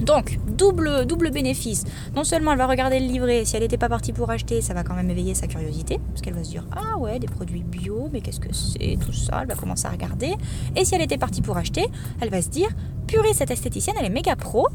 Donc, 0.02 0.40
double, 0.48 1.06
double 1.06 1.32
bénéfice. 1.32 1.84
Non 2.16 2.24
seulement 2.24 2.52
elle 2.52 2.58
va 2.58 2.68
regarder 2.68 3.00
le 3.00 3.08
livret, 3.08 3.46
si 3.46 3.56
elle 3.56 3.64
n'était 3.64 3.78
pas 3.78 3.90
partie 3.90 4.14
pour 4.14 4.30
acheter, 4.30 4.62
ça 4.62 4.74
va 4.74 4.84
quand 4.84 4.94
même 4.94 5.10
éveiller 5.10 5.34
sa 5.34 5.48
curiosité, 5.48 6.00
parce 6.10 6.22
qu'elle 6.22 6.36
va 6.36 6.44
se 6.44 6.50
dire 6.50 6.66
Ah 6.72 6.98
ouais, 6.98 7.20
des 7.20 7.28
produits 7.28 7.64
bio, 7.64 8.10
mais 8.12 8.22
qu'est-ce 8.22 8.40
que 8.40 8.54
c'est 8.54 8.98
Tout 9.04 9.14
ça, 9.14 9.40
elle 9.42 9.48
va 9.48 9.56
commencer 9.56 9.88
à 9.88 9.92
regarder. 9.92 10.34
Et 10.76 10.86
si 10.86 10.96
elle 10.96 11.02
était 11.02 11.18
partie 11.18 11.42
pour 11.42 11.58
acheter, 11.58 11.88
elle 12.22 12.30
va 12.30 12.42
se 12.42 12.50
dire 12.50 12.70
Purée, 13.08 13.34
cette 13.34 13.52
esthéticienne, 13.52 13.96
elle 14.00 14.06
est 14.06 14.10
méga 14.10 14.36
pro, 14.36 14.68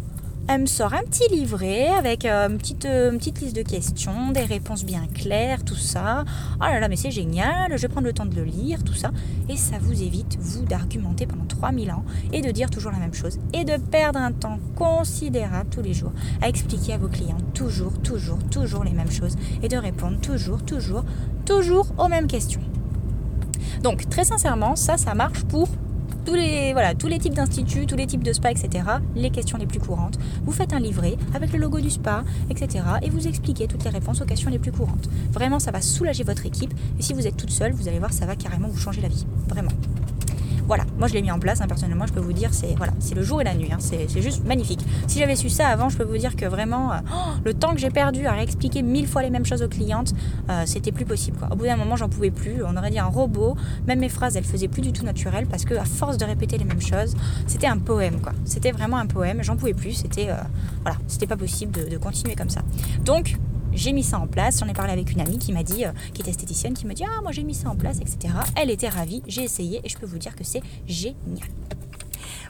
elle 0.49 0.63
me 0.63 0.67
sort 0.67 0.93
un 0.93 1.03
petit 1.03 1.29
livret 1.31 1.89
avec 1.89 2.25
euh, 2.25 2.49
une, 2.49 2.59
euh, 2.85 3.17
petite 3.17 3.41
liste 3.41 3.57
de 3.57 3.63
questions, 3.63 4.33
des 4.33 4.45
réponses 4.45 4.85
bien 4.85 5.07
claires, 5.15 5.65
tout 5.65 5.77
ça. 5.77 6.25
Oh 6.57 6.65
là 6.65 6.81
là, 6.81 6.89
mais 6.89 6.97
c'est 6.97 7.11
génial, 7.11 7.77
je 7.77 7.83
vais 7.83 7.89
prendre 7.89 8.07
le 8.07 8.13
temps 8.13 8.27
de 8.27 8.35
le 8.35 8.45
lire, 8.45 8.83
tout 8.85 8.95
ça. 8.95 9.11
Et 9.49 9.57
ça 9.57 9.77
vous 9.81 10.03
évite, 10.03 10.37
vous, 10.41 10.65
d'argumenter 10.65 11.27
pendant 11.27 11.45
3000 11.47 11.91
ans 11.93 12.05
et 12.33 12.41
de 12.41 12.51
dire 12.51 12.71
toujours 12.71 12.93
la 12.93 12.99
même 12.99 13.15
chose 13.15 13.39
et 13.53 13.65
de 13.65 13.77
perdre 13.77 14.19
un 14.19 14.33
temps 14.33 14.59
considérable 14.77 15.71
tous 15.71 15.83
les 15.83 15.95
jours 15.95 16.13
à 16.41 16.49
expliquer 16.49 16.95
à 16.95 16.99
vos 16.99 17.09
clients 17.09 17.39
toujours, 17.55 17.99
toujours, 18.03 18.39
toujours 18.51 18.85
les 18.85 18.93
mêmes 18.93 19.11
choses 19.11 19.37
et 19.63 19.69
de 19.69 19.77
répondre 19.77 20.21
toujours, 20.21 20.63
toujours, 20.65 21.05
toujours 21.47 21.87
aux 21.99 22.09
mêmes 22.09 22.27
questions. 22.27 22.63
Donc, 23.83 24.09
très 24.09 24.25
sincèrement, 24.25 24.77
ça, 24.77 24.97
ça 24.97 25.15
marche 25.15 25.45
pour 25.45 25.69
tous 26.25 26.35
les, 26.35 26.73
voilà, 26.73 26.95
tous 26.95 27.09
les 27.09 27.19
types 27.19 27.35
d'instituts, 27.35 27.87
tous 27.87 27.97
les 27.97 28.07
types 28.07 28.23
de 28.23 28.33
spas, 28.33 28.51
etc. 28.51 28.85
Les 29.15 29.31
questions 29.31 29.59
les 29.59 29.67
plus 29.67 29.81
courantes. 29.81 30.19
Vous 30.45 30.53
faites 30.53 30.73
un 30.73 30.81
livret 30.81 31.17
avec 31.35 31.53
le 31.53 31.59
logo 31.59 31.81
du 31.81 31.91
spa, 31.91 32.25
etc. 32.51 32.85
Et 33.03 33.11
vous 33.11 33.27
expliquez 33.27 33.67
toutes 33.67 33.85
les 33.85 33.91
réponses 33.91 34.21
aux 34.21 34.27
questions 34.27 34.51
les 34.51 34.59
plus 34.59 34.73
courantes. 34.73 35.09
Vraiment, 35.33 35.59
ça 35.59 35.71
va 35.71 35.81
soulager 35.81 36.25
votre 36.25 36.47
équipe. 36.47 36.73
Et 36.99 37.03
si 37.03 37.13
vous 37.13 37.27
êtes 37.27 37.37
toute 37.37 37.51
seule, 37.51 37.73
vous 37.73 37.89
allez 37.89 37.99
voir, 37.99 38.13
ça 38.13 38.27
va 38.27 38.37
carrément 38.37 38.69
vous 38.69 38.79
changer 38.79 39.01
la 39.01 39.09
vie. 39.09 39.27
Vraiment. 39.49 39.73
Voilà, 40.75 40.87
moi 40.97 41.07
je 41.07 41.13
l'ai 41.13 41.21
mis 41.21 41.31
en 41.31 41.39
place, 41.39 41.61
hein, 41.61 41.67
personnellement, 41.69 42.07
je 42.07 42.15
peux 42.15 42.21
vous 42.21 42.33
dire, 42.33 42.49
c'est 42.55 42.75
voilà, 42.79 42.95
le 43.15 43.23
jour 43.23 43.43
et 43.43 43.45
la 43.45 43.55
nuit, 43.55 43.69
hein. 43.71 43.77
c'est 43.79 44.09
juste 44.23 44.43
magnifique. 44.47 44.81
Si 45.07 45.19
j'avais 45.19 45.37
su 45.37 45.51
ça 45.51 45.69
avant, 45.69 45.91
je 45.91 45.99
peux 45.99 46.05
vous 46.05 46.17
dire 46.17 46.35
que 46.35 46.47
vraiment, 46.47 46.93
euh, 46.95 46.97
oh, 47.13 47.33
le 47.45 47.53
temps 47.53 47.75
que 47.75 47.79
j'ai 47.79 47.91
perdu 47.91 48.25
à 48.27 48.33
réexpliquer 48.33 48.81
mille 48.81 49.07
fois 49.07 49.21
les 49.21 49.29
mêmes 49.29 49.45
choses 49.45 49.61
aux 49.63 49.69
clientes, 49.69 50.15
euh, 50.49 50.63
c'était 50.65 50.91
plus 50.91 51.05
possible. 51.05 51.37
Au 51.51 51.57
bout 51.57 51.67
d'un 51.67 51.77
moment, 51.77 51.97
j'en 51.97 52.09
pouvais 52.09 52.31
plus, 52.31 52.65
on 52.65 52.75
aurait 52.75 52.89
dit 52.89 52.99
un 52.99 53.05
robot, 53.05 53.55
même 53.87 53.99
mes 53.99 54.09
phrases, 54.09 54.35
elles 54.39 54.45
faisaient 54.45 54.67
plus 54.67 54.81
du 54.81 54.95
tout 54.95 55.05
naturelles 55.05 55.47
parce 55.47 55.67
que 55.67 55.75
à 55.75 55.85
force 55.85 56.17
de 56.17 56.25
répéter 56.25 56.57
les 56.57 56.65
mêmes 56.65 56.81
choses, 56.81 57.17
c'était 57.47 57.67
un 57.67 57.77
poème, 57.77 58.23
quoi. 58.23 58.33
C'était 58.47 58.73
vraiment 58.73 58.97
un 58.97 59.07
poème, 59.07 59.43
j'en 59.43 59.57
pouvais 59.57 59.75
plus, 59.75 59.93
c'était 59.93 60.31
euh, 60.31 60.37
voilà, 60.85 60.97
c'était 61.07 61.27
pas 61.27 61.37
possible 61.37 61.73
de, 61.73 61.91
de 61.91 61.99
continuer 61.99 62.35
comme 62.35 62.49
ça. 62.49 62.63
Donc, 63.05 63.37
j'ai 63.73 63.93
mis 63.93 64.03
ça 64.03 64.19
en 64.19 64.27
place. 64.27 64.61
J'en 64.61 64.69
ai 64.69 64.73
parlé 64.73 64.93
avec 64.93 65.13
une 65.13 65.21
amie 65.21 65.39
qui 65.39 65.53
m'a 65.53 65.63
dit, 65.63 65.85
euh, 65.85 65.93
qui 66.15 66.23
est 66.23 66.29
esthéticienne, 66.29 66.75
qui 66.75 66.87
me 66.87 66.95
dit 66.95 67.05
Ah, 67.05 67.21
moi 67.23 67.33
j'ai 67.33 67.43
mis 67.43 67.55
ça 67.55 67.69
en 67.69 67.77
place, 67.77 67.99
etc. 68.01 68.35
Elle 68.57 68.71
était 68.71 68.89
ravie, 68.89 69.23
j'ai 69.27 69.43
essayé 69.43 69.81
et 69.85 69.89
je 69.89 69.99
peux 69.99 70.07
vous 70.07 70.19
dire 70.19 70.37
que 70.37 70.45
c'est 70.45 70.63
génial. 70.87 71.49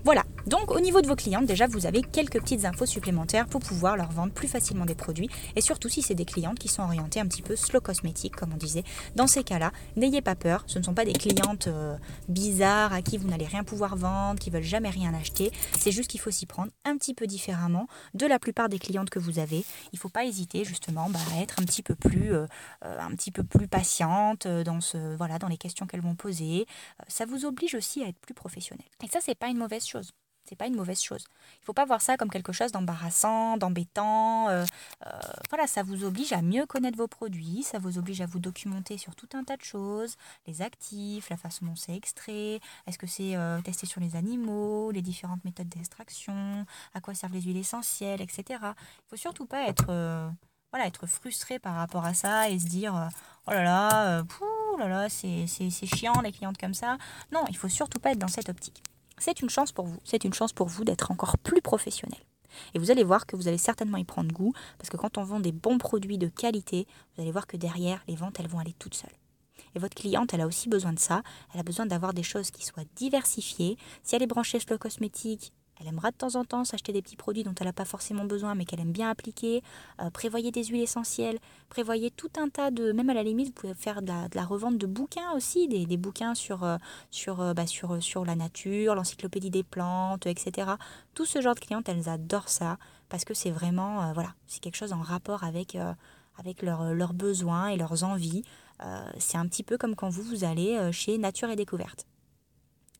Voilà, 0.04 0.24
donc 0.46 0.72
au 0.72 0.80
niveau 0.80 1.00
de 1.00 1.06
vos 1.06 1.14
clientes, 1.14 1.46
déjà 1.46 1.66
vous 1.66 1.86
avez 1.86 2.02
quelques 2.02 2.40
petites 2.40 2.64
infos 2.64 2.86
supplémentaires 2.86 3.46
pour 3.46 3.60
pouvoir 3.60 3.96
leur 3.96 4.10
vendre 4.10 4.32
plus 4.32 4.48
facilement 4.48 4.84
des 4.84 4.94
produits 4.94 5.28
et 5.56 5.60
surtout 5.60 5.88
si 5.88 6.02
c'est 6.02 6.14
des 6.14 6.24
clientes 6.24 6.58
qui 6.58 6.68
sont 6.68 6.82
orientées 6.82 7.20
un 7.20 7.26
petit 7.26 7.42
peu 7.42 7.54
slow 7.54 7.80
cosmétique 7.80 8.34
comme 8.34 8.52
on 8.52 8.56
disait. 8.56 8.82
Dans 9.14 9.26
ces 9.26 9.44
cas-là, 9.44 9.72
n'ayez 9.96 10.20
pas 10.20 10.34
peur, 10.34 10.64
ce 10.66 10.78
ne 10.78 10.84
sont 10.84 10.94
pas 10.94 11.04
des 11.04 11.12
clientes 11.12 11.68
euh, 11.68 11.96
bizarres 12.28 12.92
à 12.92 13.02
qui 13.02 13.18
vous 13.18 13.28
n'allez 13.28 13.46
rien 13.46 13.62
pouvoir 13.62 13.96
vendre, 13.96 14.40
qui 14.40 14.50
veulent 14.50 14.62
jamais 14.62 14.90
rien 14.90 15.14
acheter. 15.14 15.52
C'est 15.78 15.92
juste 15.92 16.10
qu'il 16.10 16.20
faut 16.20 16.30
s'y 16.30 16.46
prendre 16.46 16.72
un 16.84 16.96
petit 16.96 17.14
peu 17.14 17.26
différemment 17.26 17.86
de 18.14 18.26
la 18.26 18.38
plupart 18.38 18.68
des 18.68 18.78
clientes 18.78 19.10
que 19.10 19.18
vous 19.18 19.38
avez. 19.38 19.64
Il 19.92 19.96
ne 19.96 19.98
faut 19.98 20.08
pas 20.08 20.24
hésiter 20.24 20.64
justement 20.64 21.08
bah, 21.08 21.20
à 21.36 21.40
être 21.40 21.60
un 21.60 21.64
petit 21.64 21.82
peu 21.82 21.94
plus, 21.94 22.34
euh, 22.34 22.46
euh, 22.84 23.08
patiente 23.70 24.46
dans, 24.46 24.80
ce, 24.80 25.16
voilà, 25.16 25.38
dans 25.38 25.48
les 25.48 25.56
questions 25.56 25.86
qu'elles 25.86 26.02
vont 26.02 26.14
poser. 26.14 26.66
ça 27.08 27.24
vous 27.26 27.44
oblige 27.44 27.74
aussi 27.74 28.02
à 28.02 28.08
être 28.08 28.18
plus 28.18 28.34
professionnel. 28.34 28.86
Et 29.04 29.08
ça, 29.08 29.20
c'est 29.22 29.34
pas 29.34 29.48
une 29.48 29.58
mauvaise 29.58 29.86
chose. 29.86 30.12
C'est 30.44 30.56
pas 30.56 30.66
une 30.66 30.74
mauvaise 30.74 31.00
chose. 31.00 31.24
Il 31.60 31.64
faut 31.64 31.72
pas 31.72 31.84
voir 31.84 32.02
ça 32.02 32.16
comme 32.16 32.30
quelque 32.30 32.52
chose 32.52 32.72
d'embarrassant, 32.72 33.56
d'embêtant. 33.56 34.48
Euh, 34.48 34.64
euh, 35.06 35.10
voilà, 35.50 35.66
ça 35.66 35.82
vous 35.82 36.04
oblige 36.04 36.32
à 36.32 36.42
mieux 36.42 36.66
connaître 36.66 36.98
vos 36.98 37.08
produits, 37.08 37.62
ça 37.62 37.78
vous 37.78 37.98
oblige 37.98 38.20
à 38.20 38.26
vous 38.26 38.38
documenter 38.38 38.98
sur 38.98 39.14
tout 39.14 39.28
un 39.34 39.44
tas 39.44 39.56
de 39.56 39.62
choses, 39.62 40.16
les 40.46 40.62
actifs, 40.62 41.30
la 41.30 41.36
façon 41.36 41.66
dont 41.66 41.76
c'est 41.76 41.94
extrait, 41.94 42.60
est-ce 42.86 42.98
que 42.98 43.06
c'est 43.06 43.36
euh, 43.36 43.60
testé 43.60 43.86
sur 43.86 44.00
les 44.00 44.16
animaux, 44.16 44.90
les 44.90 45.02
différentes 45.02 45.44
méthodes 45.44 45.68
d'extraction, 45.68 46.66
à 46.94 47.00
quoi 47.00 47.14
servent 47.14 47.34
les 47.34 47.42
huiles 47.42 47.56
essentielles, 47.56 48.20
etc. 48.20 48.44
Il 48.62 49.08
faut 49.10 49.16
surtout 49.16 49.46
pas 49.46 49.68
être 49.68 50.32
voilà, 50.70 50.86
être 50.86 51.06
frustré 51.06 51.58
par 51.58 51.74
rapport 51.74 52.04
à 52.04 52.14
ça 52.14 52.48
et 52.48 52.58
se 52.58 52.66
dire 52.66 53.08
oh 53.46 53.50
là 53.50 53.62
là, 53.62 54.24
pouh, 54.24 54.78
là 54.78 54.88
là, 54.88 55.08
c'est 55.08 55.46
chiant 55.86 56.20
les 56.22 56.32
clientes 56.32 56.58
comme 56.58 56.74
ça. 56.74 56.96
Non, 57.30 57.44
il 57.48 57.56
faut 57.56 57.68
surtout 57.68 57.98
pas 57.98 58.12
être 58.12 58.18
dans 58.18 58.28
cette 58.28 58.48
optique 58.48 58.82
c'est 59.22 59.40
une 59.40 59.50
chance 59.50 59.70
pour 59.70 59.86
vous. 59.86 59.98
C'est 60.04 60.24
une 60.24 60.34
chance 60.34 60.52
pour 60.52 60.66
vous 60.66 60.84
d'être 60.84 61.12
encore 61.12 61.38
plus 61.38 61.62
professionnel. 61.62 62.18
Et 62.74 62.78
vous 62.78 62.90
allez 62.90 63.04
voir 63.04 63.24
que 63.24 63.36
vous 63.36 63.48
allez 63.48 63.58
certainement 63.58 63.96
y 63.96 64.04
prendre 64.04 64.32
goût, 64.32 64.52
parce 64.78 64.90
que 64.90 64.96
quand 64.96 65.16
on 65.16 65.22
vend 65.22 65.40
des 65.40 65.52
bons 65.52 65.78
produits 65.78 66.18
de 66.18 66.26
qualité, 66.26 66.86
vous 67.14 67.22
allez 67.22 67.30
voir 67.30 67.46
que 67.46 67.56
derrière, 67.56 68.02
les 68.08 68.16
ventes, 68.16 68.40
elles 68.40 68.48
vont 68.48 68.58
aller 68.58 68.74
toutes 68.78 68.94
seules. 68.94 69.14
Et 69.74 69.78
votre 69.78 69.94
cliente, 69.94 70.34
elle 70.34 70.40
a 70.40 70.46
aussi 70.46 70.68
besoin 70.68 70.92
de 70.92 70.98
ça. 70.98 71.22
Elle 71.54 71.60
a 71.60 71.62
besoin 71.62 71.86
d'avoir 71.86 72.12
des 72.12 72.22
choses 72.22 72.50
qui 72.50 72.66
soient 72.66 72.84
diversifiées. 72.96 73.78
Si 74.02 74.14
elle 74.16 74.22
est 74.22 74.26
branchée 74.26 74.58
sur 74.58 74.70
le 74.70 74.78
cosmétique, 74.78 75.52
elle 75.80 75.88
aimera 75.88 76.10
de 76.10 76.16
temps 76.16 76.36
en 76.36 76.44
temps 76.44 76.64
s'acheter 76.64 76.92
des 76.92 77.02
petits 77.02 77.16
produits 77.16 77.42
dont 77.42 77.54
elle 77.58 77.66
n'a 77.66 77.72
pas 77.72 77.84
forcément 77.84 78.24
besoin 78.24 78.54
mais 78.54 78.64
qu'elle 78.64 78.80
aime 78.80 78.92
bien 78.92 79.10
appliquer. 79.10 79.62
Euh, 80.00 80.10
prévoyez 80.10 80.50
des 80.50 80.64
huiles 80.64 80.82
essentielles. 80.82 81.38
Prévoyez 81.68 82.10
tout 82.10 82.30
un 82.38 82.48
tas 82.48 82.70
de... 82.70 82.92
Même 82.92 83.10
à 83.10 83.14
la 83.14 83.22
limite, 83.22 83.48
vous 83.48 83.52
pouvez 83.52 83.74
faire 83.74 84.02
de 84.02 84.12
la, 84.34 84.44
revente 84.44 84.78
de 84.78 84.86
bouquins 84.86 85.32
aussi. 85.32 85.68
Des, 85.68 85.96
bouquins 85.96 86.34
sur, 86.34 86.62
euh, 86.62 86.76
sur, 87.10 87.40
euh, 87.40 87.54
bah, 87.54 87.66
sur, 87.66 88.02
sur 88.02 88.24
la 88.24 88.36
nature, 88.36 88.94
l'encyclopédie 88.94 89.50
des 89.50 89.64
plantes, 89.64 90.26
etc. 90.26 90.72
Tout 91.14 91.24
ce 91.24 91.40
genre 91.40 91.54
de 91.54 91.60
clientes, 91.60 91.88
elles 91.88 92.08
adorent 92.08 92.48
ça 92.48 92.78
parce 93.08 93.24
que 93.24 93.34
c'est 93.34 93.50
vraiment... 93.50 94.12
voilà, 94.14 94.34
c'est 94.46 94.60
quelque 94.60 94.76
chose 94.76 94.92
en 94.92 95.02
rapport 95.02 95.44
avec, 95.44 95.76
avec 96.38 96.62
leurs 96.62 97.12
besoins 97.12 97.68
et 97.68 97.76
leurs 97.76 98.04
envies. 98.04 98.42
c'est 99.18 99.36
un 99.36 99.46
petit 99.46 99.62
peu 99.62 99.76
comme 99.76 99.94
quand 99.94 100.08
vous, 100.08 100.22
vous 100.22 100.44
allez 100.44 100.90
chez 100.92 101.18
Nature 101.18 101.50
et 101.50 101.56
Découverte. 101.56 102.06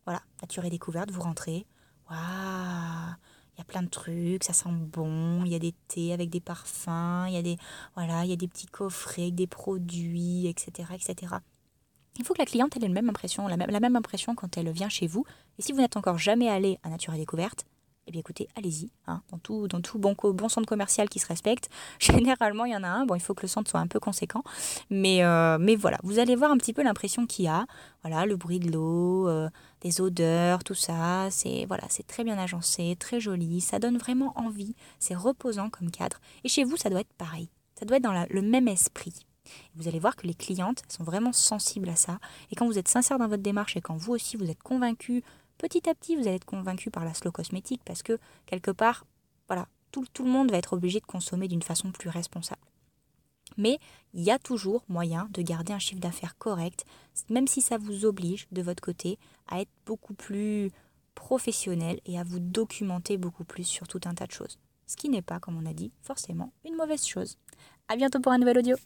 Voilà, 0.04 0.20
Nature 0.42 0.66
et 0.66 0.70
Découverte, 0.70 1.10
vous 1.10 1.22
rentrez, 1.22 1.64
il 2.14 3.58
y 3.58 3.60
a 3.60 3.64
plein 3.64 3.82
de 3.82 3.88
trucs, 3.88 4.44
ça 4.44 4.52
sent 4.52 4.70
bon, 4.70 5.44
il 5.44 5.52
y 5.52 5.54
a 5.54 5.58
des 5.58 5.74
thés 5.88 6.12
avec 6.12 6.30
des 6.30 6.40
parfums, 6.40 7.26
il 7.28 7.34
y 7.34 7.36
a 7.36 7.42
des, 7.42 7.56
voilà, 7.94 8.24
il 8.24 8.30
y 8.30 8.32
a 8.32 8.36
des 8.36 8.48
petits 8.48 8.66
coffrets 8.66 9.22
avec 9.22 9.34
des 9.34 9.46
produits, 9.46 10.46
etc., 10.46 10.88
etc. 10.94 11.34
Il 12.18 12.24
faut 12.24 12.34
que 12.34 12.40
la 12.40 12.46
cliente 12.46 12.76
ait 12.76 12.80
la 12.80 12.88
même 12.88 13.08
impression, 13.08 13.48
la 13.48 13.56
même, 13.56 13.70
la 13.70 13.80
même 13.80 13.96
impression 13.96 14.34
quand 14.34 14.56
elle 14.56 14.70
vient 14.70 14.88
chez 14.88 15.06
vous. 15.06 15.24
Et 15.58 15.62
si 15.62 15.72
vous 15.72 15.78
n'êtes 15.78 15.96
encore 15.96 16.18
jamais 16.18 16.48
allé 16.48 16.78
à 16.82 16.90
Nature 16.90 17.14
et 17.14 17.18
Découverte, 17.18 17.64
eh 18.06 18.10
bien 18.10 18.20
écoutez, 18.20 18.48
allez-y, 18.56 18.90
hein, 19.06 19.22
dans 19.30 19.38
tout, 19.38 19.68
dans 19.68 19.80
tout 19.80 19.98
bon, 19.98 20.16
bon 20.20 20.48
centre 20.48 20.66
commercial 20.66 21.08
qui 21.08 21.20
se 21.20 21.26
respecte. 21.26 21.68
Généralement, 22.00 22.64
il 22.64 22.72
y 22.72 22.76
en 22.76 22.82
a 22.82 22.88
un. 22.88 23.06
Bon, 23.06 23.14
il 23.14 23.20
faut 23.20 23.34
que 23.34 23.42
le 23.42 23.48
centre 23.48 23.70
soit 23.70 23.80
un 23.80 23.86
peu 23.86 24.00
conséquent. 24.00 24.42
Mais, 24.90 25.22
euh, 25.22 25.56
mais 25.60 25.76
voilà, 25.76 25.98
vous 26.02 26.18
allez 26.18 26.34
voir 26.34 26.50
un 26.50 26.56
petit 26.56 26.72
peu 26.72 26.82
l'impression 26.82 27.26
qu'il 27.26 27.44
y 27.44 27.48
a. 27.48 27.64
Voilà, 28.02 28.26
le 28.26 28.36
bruit 28.36 28.58
de 28.58 28.72
l'eau, 28.72 29.28
euh, 29.28 29.48
des 29.82 30.00
odeurs, 30.00 30.64
tout 30.64 30.74
ça. 30.74 31.28
C'est 31.30 31.64
voilà, 31.66 31.84
c'est 31.88 32.06
très 32.06 32.24
bien 32.24 32.38
agencé, 32.38 32.96
très 32.98 33.20
joli. 33.20 33.60
Ça 33.60 33.78
donne 33.78 33.98
vraiment 33.98 34.32
envie. 34.36 34.74
C'est 34.98 35.14
reposant 35.14 35.70
comme 35.70 35.90
cadre. 35.90 36.18
Et 36.42 36.48
chez 36.48 36.64
vous, 36.64 36.76
ça 36.76 36.90
doit 36.90 37.00
être 37.00 37.12
pareil. 37.18 37.48
Ça 37.78 37.84
doit 37.84 37.98
être 37.98 38.02
dans 38.02 38.26
le 38.28 38.42
même 38.42 38.66
esprit. 38.68 39.14
vous 39.76 39.88
allez 39.88 39.98
voir 40.00 40.16
que 40.16 40.26
les 40.26 40.34
clientes 40.34 40.82
sont 40.88 41.04
vraiment 41.04 41.32
sensibles 41.32 41.88
à 41.88 41.96
ça. 41.96 42.18
Et 42.50 42.56
quand 42.56 42.66
vous 42.66 42.78
êtes 42.78 42.88
sincère 42.88 43.18
dans 43.18 43.28
votre 43.28 43.42
démarche 43.42 43.76
et 43.76 43.80
quand 43.80 43.96
vous 43.96 44.12
aussi 44.12 44.36
vous 44.36 44.50
êtes 44.50 44.62
convaincu 44.62 45.22
petit 45.58 45.88
à 45.88 45.94
petit, 45.94 46.16
vous 46.16 46.22
allez 46.22 46.36
être 46.36 46.44
convaincu 46.44 46.90
par 46.90 47.04
la 47.04 47.14
slow 47.14 47.32
cosmétique 47.32 47.82
parce 47.84 48.02
que 48.02 48.18
quelque 48.46 48.70
part, 48.70 49.06
voilà, 49.48 49.68
tout, 49.90 50.04
tout 50.12 50.24
le 50.24 50.30
monde 50.30 50.50
va 50.50 50.58
être 50.58 50.72
obligé 50.72 51.00
de 51.00 51.06
consommer 51.06 51.48
d'une 51.48 51.62
façon 51.62 51.92
plus 51.92 52.08
responsable. 52.08 52.60
Mais 53.56 53.78
il 54.14 54.22
y 54.22 54.30
a 54.30 54.38
toujours 54.38 54.84
moyen 54.88 55.28
de 55.30 55.42
garder 55.42 55.72
un 55.72 55.78
chiffre 55.78 56.00
d'affaires 56.00 56.38
correct, 56.38 56.84
même 57.28 57.46
si 57.46 57.60
ça 57.60 57.78
vous 57.78 58.04
oblige 58.04 58.46
de 58.50 58.62
votre 58.62 58.82
côté 58.82 59.18
à 59.46 59.60
être 59.60 59.70
beaucoup 59.84 60.14
plus 60.14 60.70
professionnel 61.14 62.00
et 62.06 62.18
à 62.18 62.24
vous 62.24 62.40
documenter 62.40 63.18
beaucoup 63.18 63.44
plus 63.44 63.64
sur 63.64 63.86
tout 63.86 64.00
un 64.04 64.14
tas 64.14 64.26
de 64.26 64.32
choses. 64.32 64.58
Ce 64.86 64.96
qui 64.96 65.08
n'est 65.08 65.22
pas, 65.22 65.40
comme 65.40 65.56
on 65.56 65.66
a 65.66 65.74
dit, 65.74 65.92
forcément 66.02 66.52
une 66.64 66.76
mauvaise 66.76 67.06
chose. 67.06 67.38
A 67.88 67.96
bientôt 67.96 68.20
pour 68.20 68.32
un 68.32 68.38
nouvel 68.38 68.58
audio. 68.58 68.76